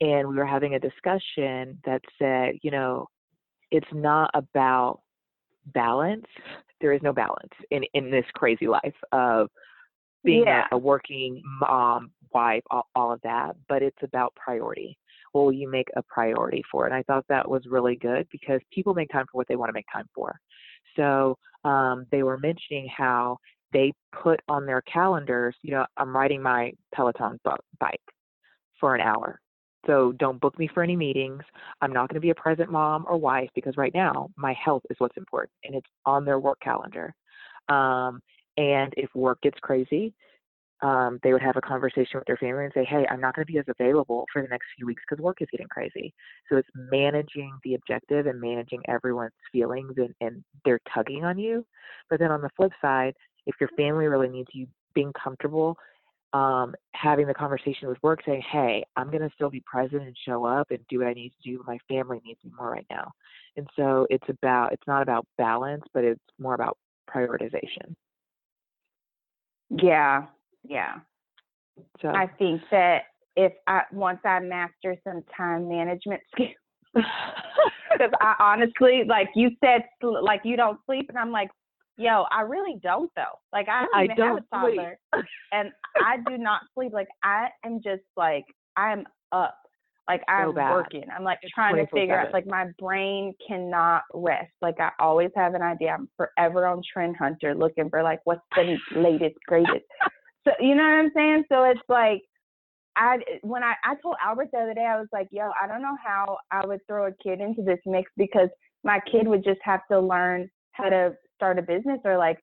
And 0.00 0.28
we 0.28 0.36
were 0.36 0.46
having 0.46 0.74
a 0.74 0.80
discussion 0.80 1.78
that 1.84 2.02
said, 2.18 2.54
you 2.62 2.70
know, 2.70 3.08
it's 3.70 3.86
not 3.92 4.30
about 4.34 5.00
balance. 5.66 6.26
There 6.80 6.92
is 6.92 7.02
no 7.02 7.12
balance 7.12 7.52
in 7.70 7.84
in 7.94 8.10
this 8.10 8.24
crazy 8.34 8.66
life 8.66 8.94
of 9.12 9.48
being 10.24 10.44
Yeah. 10.44 10.66
a, 10.70 10.76
a 10.76 10.78
working 10.78 11.42
mom, 11.60 12.10
wife, 12.34 12.62
all, 12.70 12.86
all 12.94 13.12
of 13.12 13.20
that. 13.22 13.56
But 13.68 13.82
it's 13.82 14.02
about 14.02 14.34
priority. 14.34 14.98
Will 15.34 15.52
you 15.52 15.68
make 15.70 15.88
a 15.96 16.02
priority 16.02 16.62
for? 16.70 16.86
And 16.86 16.94
I 16.94 17.02
thought 17.04 17.24
that 17.28 17.48
was 17.48 17.62
really 17.66 17.96
good 17.96 18.26
because 18.30 18.60
people 18.72 18.94
make 18.94 19.10
time 19.10 19.26
for 19.30 19.38
what 19.38 19.48
they 19.48 19.56
want 19.56 19.70
to 19.70 19.74
make 19.74 19.86
time 19.92 20.08
for. 20.14 20.38
So 20.96 21.38
um, 21.64 22.06
they 22.10 22.22
were 22.22 22.38
mentioning 22.38 22.88
how 22.94 23.38
they 23.72 23.92
put 24.22 24.40
on 24.48 24.66
their 24.66 24.82
calendars, 24.82 25.56
you 25.62 25.72
know, 25.72 25.86
I'm 25.96 26.14
riding 26.14 26.42
my 26.42 26.72
Peloton 26.94 27.40
bike 27.80 28.00
for 28.78 28.94
an 28.94 29.00
hour. 29.00 29.40
So 29.86 30.12
don't 30.12 30.40
book 30.40 30.58
me 30.58 30.68
for 30.72 30.82
any 30.82 30.94
meetings. 30.94 31.42
I'm 31.80 31.92
not 31.92 32.08
going 32.08 32.14
to 32.14 32.20
be 32.20 32.30
a 32.30 32.34
present 32.34 32.70
mom 32.70 33.04
or 33.08 33.16
wife 33.16 33.48
because 33.54 33.76
right 33.76 33.94
now 33.94 34.28
my 34.36 34.52
health 34.52 34.82
is 34.90 34.96
what's 34.98 35.16
important 35.16 35.52
and 35.64 35.74
it's 35.74 35.88
on 36.06 36.24
their 36.24 36.38
work 36.38 36.60
calendar. 36.60 37.14
Um, 37.68 38.20
and 38.56 38.92
if 38.96 39.12
work 39.14 39.40
gets 39.42 39.58
crazy, 39.60 40.14
um, 40.82 41.20
they 41.22 41.32
would 41.32 41.42
have 41.42 41.56
a 41.56 41.60
conversation 41.60 42.18
with 42.18 42.26
their 42.26 42.36
family 42.36 42.64
and 42.64 42.72
say, 42.74 42.84
"Hey, 42.84 43.06
I'm 43.08 43.20
not 43.20 43.34
going 43.36 43.46
to 43.46 43.52
be 43.52 43.58
as 43.58 43.64
available 43.68 44.26
for 44.32 44.42
the 44.42 44.48
next 44.48 44.66
few 44.76 44.86
weeks 44.86 45.02
because 45.08 45.22
work 45.22 45.40
is 45.40 45.48
getting 45.50 45.68
crazy." 45.68 46.12
So 46.48 46.56
it's 46.56 46.68
managing 46.74 47.56
the 47.64 47.74
objective 47.74 48.26
and 48.26 48.40
managing 48.40 48.82
everyone's 48.88 49.32
feelings 49.52 49.94
and, 49.96 50.14
and 50.20 50.44
they're 50.64 50.80
tugging 50.92 51.24
on 51.24 51.38
you. 51.38 51.64
But 52.10 52.18
then 52.18 52.32
on 52.32 52.42
the 52.42 52.50
flip 52.56 52.72
side, 52.82 53.14
if 53.46 53.54
your 53.60 53.70
family 53.76 54.06
really 54.06 54.28
needs 54.28 54.48
you, 54.52 54.66
being 54.94 55.12
comfortable, 55.12 55.76
um, 56.32 56.74
having 56.94 57.26
the 57.26 57.34
conversation 57.34 57.88
with 57.88 58.02
work, 58.02 58.20
saying, 58.26 58.42
"Hey, 58.50 58.84
I'm 58.96 59.10
going 59.10 59.22
to 59.22 59.30
still 59.34 59.50
be 59.50 59.62
present 59.66 60.02
and 60.02 60.16
show 60.26 60.44
up 60.44 60.70
and 60.72 60.80
do 60.88 60.98
what 60.98 61.06
I 61.08 61.12
need 61.12 61.30
to 61.30 61.50
do. 61.50 61.58
but 61.58 61.66
My 61.68 61.78
family 61.88 62.20
needs 62.24 62.42
me 62.44 62.50
more 62.58 62.70
right 62.70 62.86
now." 62.90 63.12
And 63.56 63.68
so 63.76 64.06
it's 64.10 64.28
about 64.28 64.72
it's 64.72 64.86
not 64.88 65.02
about 65.02 65.26
balance, 65.38 65.84
but 65.94 66.02
it's 66.04 66.20
more 66.40 66.54
about 66.54 66.76
prioritization. 67.08 67.94
Yeah, 69.70 70.26
yeah. 70.64 71.00
So 72.00 72.08
I 72.08 72.26
think 72.38 72.60
that 72.70 73.02
if 73.36 73.52
I 73.66 73.82
once 73.92 74.20
I 74.24 74.40
master 74.40 74.96
some 75.04 75.22
time 75.36 75.68
management 75.68 76.20
skills, 76.34 76.54
Because 76.94 78.12
I 78.20 78.34
honestly, 78.38 79.02
like 79.06 79.28
you 79.34 79.50
said, 79.64 79.82
like 80.02 80.40
you 80.44 80.56
don't 80.56 80.78
sleep, 80.86 81.06
and 81.08 81.18
I'm 81.18 81.30
like, 81.30 81.50
yo, 81.96 82.24
I 82.30 82.42
really 82.42 82.78
don't 82.82 83.10
though. 83.16 83.38
Like 83.52 83.68
I 83.68 83.82
don't 83.82 83.94
I 83.94 84.04
even 84.04 84.16
don't 84.16 84.28
have 84.28 84.36
a 84.38 84.56
toddler, 84.56 84.98
and 85.52 85.70
I 85.96 86.16
do 86.26 86.38
not 86.38 86.62
sleep. 86.74 86.92
Like 86.92 87.08
I 87.22 87.48
am 87.64 87.80
just 87.82 88.02
like 88.16 88.44
I'm 88.76 89.06
up. 89.32 89.56
Like 90.08 90.22
I'm 90.28 90.52
bad. 90.52 90.72
working. 90.72 91.04
I'm 91.16 91.22
like 91.22 91.38
It's 91.42 91.52
trying 91.52 91.76
to 91.76 91.86
figure 91.92 92.18
out. 92.18 92.32
Like 92.32 92.46
my 92.46 92.66
brain 92.78 93.34
cannot 93.46 94.02
rest. 94.12 94.50
Like 94.60 94.80
I 94.80 94.90
always 94.98 95.30
have 95.36 95.54
an 95.54 95.62
idea. 95.62 95.90
I'm 95.90 96.08
forever 96.16 96.66
on 96.66 96.82
Trend 96.92 97.16
Hunter 97.16 97.54
looking 97.54 97.88
for 97.88 98.02
like 98.02 98.20
what's 98.24 98.42
the 98.56 98.76
latest, 98.96 99.36
greatest. 99.46 99.84
So 100.44 100.52
you 100.60 100.74
know 100.74 100.82
what 100.82 100.90
I'm 100.90 101.10
saying? 101.14 101.44
So 101.50 101.64
it's 101.64 101.80
like 101.88 102.22
I 102.96 103.18
when 103.42 103.62
I 103.62 103.74
I 103.84 103.94
told 104.02 104.16
Albert 104.24 104.48
the 104.52 104.58
other 104.58 104.74
day 104.74 104.86
I 104.86 104.98
was 104.98 105.08
like, 105.12 105.28
yo, 105.30 105.50
I 105.60 105.66
don't 105.66 105.82
know 105.82 105.96
how 106.04 106.38
I 106.50 106.66
would 106.66 106.80
throw 106.86 107.06
a 107.06 107.12
kid 107.22 107.40
into 107.40 107.62
this 107.62 107.78
mix 107.86 108.10
because 108.16 108.48
my 108.84 109.00
kid 109.10 109.28
would 109.28 109.44
just 109.44 109.60
have 109.62 109.80
to 109.90 110.00
learn 110.00 110.50
how 110.72 110.88
to 110.88 111.14
start 111.36 111.58
a 111.58 111.62
business 111.62 112.00
or 112.04 112.18
like 112.18 112.38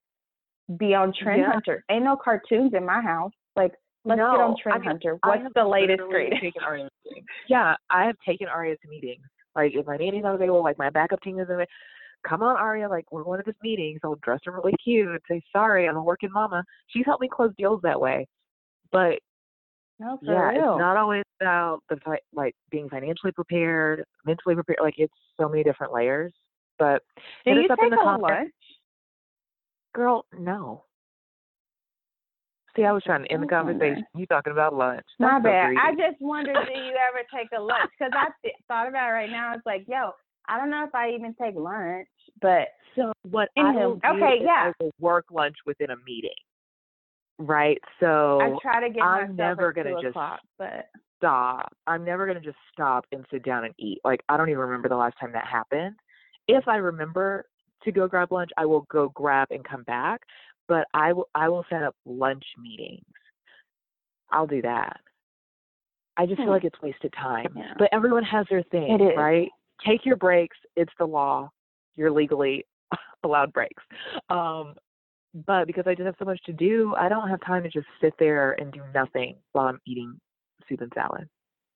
be 0.77 0.93
on 0.93 1.13
Trend 1.21 1.41
Yeah. 1.41 1.51
Hunter. 1.51 1.83
Ain't 1.89 2.03
no 2.03 2.15
cartoons 2.15 2.73
in 2.73 2.85
my 2.85 3.01
house. 3.01 3.31
Like 3.55 3.73
let's 4.05 4.19
get 4.19 4.25
on 4.25 4.55
Trend 4.61 4.75
I 4.75 4.79
mean, 4.79 4.87
Hunter. 4.89 5.17
What's 5.23 5.43
the 5.55 5.63
latest 5.63 6.01
literally 6.01 6.11
greatest? 6.11 6.41
taken 6.41 6.63
Aria 6.63 6.83
to 6.83 7.09
meetings. 7.09 7.27
Yeah, 7.47 7.75
I 7.89 8.05
have 8.05 8.15
taken 8.25 8.47
Aria 8.47 8.75
to 8.75 8.87
meetings. 8.87 9.23
Like 9.55 9.73
if 9.75 9.85
my 9.85 9.97
nanny's 9.97 10.23
not 10.23 10.35
available, 10.35 10.63
like 10.63 10.77
my 10.77 10.89
backup 10.89 11.21
team 11.21 11.39
is 11.39 11.45
available. 11.45 11.65
Come 12.27 12.43
on, 12.43 12.57
Aria, 12.57 12.89
like 12.89 13.05
we're 13.11 13.23
going 13.23 13.39
to 13.39 13.45
this 13.45 13.55
meeting, 13.63 13.97
so 14.01 14.09
I'll 14.09 14.19
dress 14.21 14.39
her 14.45 14.51
really 14.51 14.75
cute. 14.83 15.07
And 15.07 15.19
say 15.29 15.41
sorry, 15.51 15.87
I'm 15.87 15.95
a 15.97 16.03
working 16.03 16.31
mama. 16.31 16.63
She's 16.87 17.05
helped 17.05 17.21
me 17.21 17.29
close 17.31 17.51
deals 17.57 17.81
that 17.83 17.99
way. 17.99 18.27
But 18.91 19.19
No, 19.99 20.19
yeah, 20.21 20.49
real. 20.49 20.73
it's 20.73 20.79
not 20.79 20.97
always 20.97 21.23
about 21.41 21.79
the 21.89 21.97
fi- 22.03 22.19
like 22.33 22.55
being 22.71 22.89
financially 22.89 23.31
prepared, 23.31 24.03
mentally 24.25 24.55
prepared. 24.55 24.79
Like 24.81 24.95
it's 24.97 25.13
so 25.39 25.47
many 25.47 25.63
different 25.63 25.93
layers. 25.93 26.33
But 26.77 27.03
Do 27.45 27.51
you 27.51 27.65
up 27.65 27.79
in 27.81 27.89
take 27.89 27.99
the 27.99 28.05
a 28.05 28.17
lunch? 28.17 28.51
Girl, 29.93 30.25
no. 30.37 30.83
See, 32.75 32.85
I 32.85 32.91
was 32.91 33.03
trying 33.03 33.23
to 33.23 33.31
end 33.31 33.43
the 33.43 33.53
I 33.53 33.59
was 33.61 33.65
wondering. 33.65 33.91
conversation. 33.95 34.07
You 34.15 34.25
talking 34.27 34.53
about 34.53 34.73
lunch? 34.73 35.05
My 35.19 35.39
That's 35.39 35.43
bad. 35.43 35.73
I 35.77 35.91
just 35.91 36.21
wondered, 36.21 36.55
do 36.67 36.79
you 36.79 36.93
ever 36.95 37.25
take 37.33 37.49
a 37.57 37.59
lunch? 37.61 37.89
Because 37.97 38.13
I 38.15 38.27
th- 38.43 38.55
thought 38.67 38.87
about 38.87 39.09
it 39.09 39.13
right 39.13 39.29
now. 39.29 39.53
It's 39.53 39.65
like, 39.65 39.83
yo, 39.87 40.11
I 40.47 40.57
don't 40.57 40.69
know 40.69 40.83
if 40.83 40.95
I 40.95 41.11
even 41.11 41.35
take 41.39 41.55
lunch, 41.55 42.07
but 42.41 42.69
So 42.95 43.11
what 43.29 43.49
I 43.57 43.73
okay, 43.73 44.39
is 44.39 44.45
yeah. 44.45 44.71
Work 44.99 45.25
lunch 45.31 45.55
within 45.65 45.91
a 45.91 45.95
meeting. 46.05 46.31
Right? 47.37 47.79
So 47.99 48.39
I 48.41 48.51
try 48.61 48.87
to 48.87 48.93
get 48.93 49.03
I'm 49.03 49.35
never 49.35 49.71
gonna 49.71 50.01
just. 50.01 50.17
But 50.57 50.89
stop. 51.17 51.73
I'm 51.87 52.03
never 52.03 52.25
gonna 52.25 52.39
just 52.39 52.57
stop 52.73 53.05
and 53.11 53.25
sit 53.31 53.43
down 53.43 53.65
and 53.65 53.73
eat. 53.77 53.99
Like 54.03 54.21
I 54.29 54.37
don't 54.37 54.49
even 54.49 54.59
remember 54.59 54.89
the 54.89 54.95
last 54.95 55.15
time 55.19 55.31
that 55.33 55.45
happened. 55.45 55.95
If 56.47 56.67
I 56.67 56.77
remember 56.77 57.45
to 57.83 57.91
go 57.91 58.07
grab 58.07 58.31
lunch, 58.31 58.49
I 58.57 58.65
will 58.65 58.85
go 58.91 59.09
grab 59.09 59.49
and 59.51 59.63
come 59.63 59.83
back. 59.83 60.21
But 60.67 60.87
I 60.93 61.13
will 61.13 61.29
I 61.35 61.49
will 61.49 61.65
set 61.69 61.83
up 61.83 61.95
lunch 62.05 62.43
meetings. 62.61 63.05
I'll 64.31 64.47
do 64.47 64.61
that. 64.61 64.97
I 66.17 66.25
just 66.25 66.37
Hmm. 66.39 66.45
feel 66.45 66.53
like 66.53 66.65
it's 66.65 66.81
wasted 66.81 67.13
time. 67.13 67.53
Yeah. 67.55 67.73
But 67.77 67.89
everyone 67.91 68.23
has 68.23 68.45
their 68.49 68.63
thing, 68.63 68.97
right? 69.15 69.49
Take 69.85 70.05
your 70.05 70.15
breaks. 70.15 70.57
It's 70.75 70.93
the 70.99 71.05
law. 71.05 71.51
You're 71.95 72.11
legally 72.11 72.65
allowed 73.23 73.53
breaks. 73.53 73.83
Um, 74.29 74.75
but 75.45 75.67
because 75.67 75.85
I 75.85 75.93
just 75.93 76.05
have 76.05 76.15
so 76.17 76.25
much 76.25 76.41
to 76.45 76.53
do, 76.53 76.93
I 76.97 77.07
don't 77.07 77.29
have 77.29 77.39
time 77.45 77.63
to 77.63 77.69
just 77.69 77.87
sit 78.01 78.13
there 78.17 78.53
and 78.53 78.71
do 78.71 78.81
nothing 78.93 79.35
while 79.51 79.67
I'm 79.67 79.79
eating 79.85 80.19
soup 80.67 80.81
and 80.81 80.91
salad. 80.95 81.29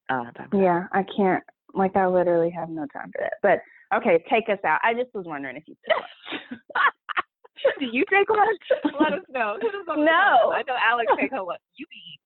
I 0.10 0.16
don't 0.16 0.26
have 0.26 0.36
time. 0.36 0.50
For 0.50 0.58
that. 0.58 0.64
yeah, 0.64 0.84
I 0.92 1.04
can't. 1.16 1.44
Like, 1.74 1.96
I 1.96 2.08
literally 2.08 2.50
have 2.52 2.70
no 2.70 2.86
time 2.88 3.12
for 3.12 3.22
that. 3.22 3.34
But 3.42 3.98
okay, 3.98 4.24
take 4.30 4.50
us 4.50 4.60
out. 4.66 4.80
I 4.84 4.94
just 4.94 5.14
was 5.14 5.26
wondering 5.26 5.56
if 5.56 5.64
you 5.68 5.76
do 7.80 7.86
you 7.92 8.04
take 8.12 8.30
lunch? 8.30 8.94
Let 9.00 9.14
us 9.14 9.26
know. 9.30 9.58
Hit 9.62 9.74
us 9.74 9.86
up 9.90 9.98
in 9.98 10.06
the 10.06 10.12
No. 10.12 10.52
I 10.52 10.64
know 10.68 10.76
Alex 10.90 11.12
take 11.20 11.32
her 11.32 11.42
lunch. 11.42 11.62
You 11.78 11.86
eat. 11.92 12.20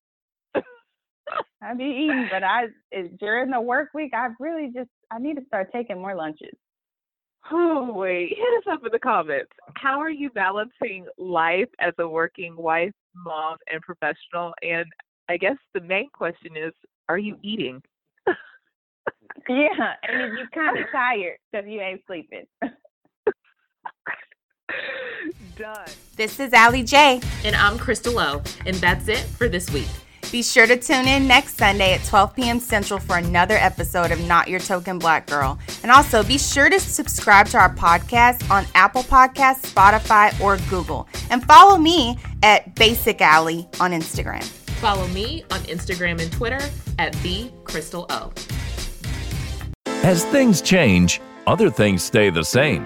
I 1.61 1.73
be 1.73 1.83
eating, 1.83 2.27
but 2.31 2.43
I 2.43 2.65
it, 2.91 3.17
during 3.19 3.49
the 3.49 3.61
work 3.61 3.89
week, 3.93 4.13
I 4.13 4.29
really 4.39 4.71
just 4.73 4.89
I 5.11 5.19
need 5.19 5.35
to 5.35 5.45
start 5.47 5.71
taking 5.73 5.99
more 5.99 6.15
lunches. 6.15 6.53
Oh 7.51 7.91
wait, 7.93 8.29
hit 8.29 8.57
us 8.57 8.71
up 8.71 8.85
in 8.85 8.91
the 8.91 8.99
comments. 8.99 9.51
How 9.75 9.99
are 9.99 10.09
you 10.09 10.29
balancing 10.29 11.05
life 11.17 11.69
as 11.79 11.93
a 11.99 12.07
working 12.07 12.55
wife, 12.57 12.91
mom, 13.15 13.57
and 13.71 13.81
professional? 13.81 14.53
And 14.61 14.85
I 15.29 15.37
guess 15.37 15.55
the 15.73 15.81
main 15.81 16.09
question 16.13 16.55
is, 16.55 16.73
are 17.09 17.17
you 17.17 17.37
eating? 17.43 17.81
Yeah, 19.49 19.93
and 20.03 20.21
if 20.23 20.33
you're 20.37 20.49
kind 20.53 20.77
of 20.77 20.85
tired 20.91 21.37
because 21.51 21.67
you 21.69 21.79
ain't 21.79 22.01
sleeping. 22.05 22.45
Done. 25.55 25.87
This 26.15 26.39
is 26.39 26.51
Allie 26.53 26.83
J. 26.83 27.21
And 27.45 27.55
I'm 27.55 27.77
Crystal 27.77 28.19
O, 28.19 28.41
and 28.65 28.75
that's 28.77 29.07
it 29.07 29.19
for 29.19 29.47
this 29.47 29.69
week. 29.71 29.87
Be 30.31 30.43
sure 30.43 30.67
to 30.67 30.75
tune 30.75 31.07
in 31.07 31.25
next 31.25 31.57
Sunday 31.57 31.93
at 31.93 32.03
12 32.03 32.35
p.m. 32.35 32.59
Central 32.59 32.99
for 32.99 33.17
another 33.17 33.55
episode 33.55 34.11
of 34.11 34.19
Not 34.27 34.49
Your 34.49 34.59
Token 34.59 34.99
Black 34.99 35.25
Girl. 35.27 35.57
And 35.83 35.91
also 35.91 36.21
be 36.21 36.37
sure 36.37 36.69
to 36.69 36.79
subscribe 36.79 37.47
to 37.47 37.57
our 37.57 37.73
podcast 37.73 38.49
on 38.51 38.65
Apple 38.75 39.03
Podcasts, 39.03 39.71
Spotify, 39.73 40.37
or 40.41 40.57
Google. 40.69 41.07
And 41.29 41.43
follow 41.45 41.77
me 41.77 42.19
at 42.43 42.75
Basic 42.75 43.21
Alley 43.21 43.69
on 43.79 43.91
Instagram. 43.91 44.43
Follow 44.81 45.07
me 45.07 45.43
on 45.49 45.59
Instagram 45.61 46.21
and 46.21 46.31
Twitter 46.31 46.59
at 46.99 47.13
the 47.23 47.49
Crystal 47.63 48.05
O. 48.09 48.33
As 50.03 50.25
things 50.25 50.61
change, 50.61 51.21
other 51.47 51.69
things 51.69 52.03
stay 52.03 52.29
the 52.29 52.43
same, 52.43 52.85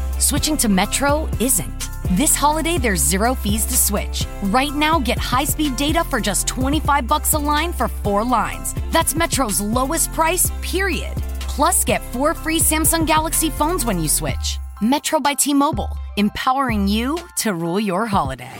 Switching 0.21 0.55
to 0.55 0.69
Metro 0.69 1.27
isn't. 1.39 1.89
This 2.11 2.35
holiday, 2.35 2.77
there's 2.77 3.01
zero 3.01 3.33
fees 3.33 3.65
to 3.65 3.75
switch. 3.75 4.27
Right 4.43 4.71
now, 4.71 4.99
get 4.99 5.17
high-speed 5.17 5.75
data 5.77 6.03
for 6.03 6.21
just 6.21 6.47
25 6.47 7.07
bucks 7.07 7.33
a 7.33 7.39
line 7.39 7.73
for 7.73 7.87
four 7.87 8.23
lines. 8.23 8.75
That's 8.91 9.15
Metro's 9.15 9.59
lowest 9.59 10.13
price, 10.13 10.51
period. 10.61 11.17
Plus, 11.49 11.83
get 11.83 12.01
four 12.13 12.35
free 12.35 12.59
Samsung 12.59 13.07
Galaxy 13.07 13.49
phones 13.49 13.83
when 13.83 13.99
you 13.99 14.07
switch. 14.07 14.59
Metro 14.79 15.19
by 15.19 15.33
T-Mobile, 15.33 15.89
empowering 16.17 16.87
you 16.87 17.17
to 17.37 17.55
rule 17.55 17.79
your 17.79 18.05
holiday. 18.05 18.59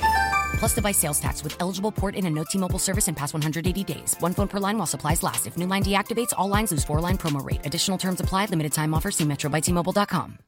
Plus 0.54 0.74
device 0.74 0.98
sales 0.98 1.20
tax 1.20 1.44
with 1.44 1.56
eligible 1.62 1.92
port 1.92 2.16
in 2.16 2.26
and 2.26 2.34
no 2.36 2.44
T-Mobile 2.44 2.80
service 2.80 3.08
in 3.08 3.14
past 3.14 3.36
180 3.36 3.84
days. 3.84 4.16
One 4.18 4.34
phone 4.34 4.48
per 4.48 4.58
line 4.58 4.80
while 4.80 4.88
supplies 4.88 5.22
last. 5.22 5.46
If 5.46 5.58
new 5.58 5.68
line 5.68 5.84
deactivates, 5.84 6.34
all 6.36 6.48
lines 6.48 6.72
lose 6.72 6.84
four 6.84 7.00
line 7.00 7.20
promo 7.20 7.46
rate. 7.46 7.64
Additional 7.66 8.00
terms 8.00 8.20
apply. 8.20 8.48
Limited 8.48 8.74
time 8.74 8.96
offer. 8.96 9.12
See 9.12 9.26
metrobyt-mobile.com. 9.26 10.40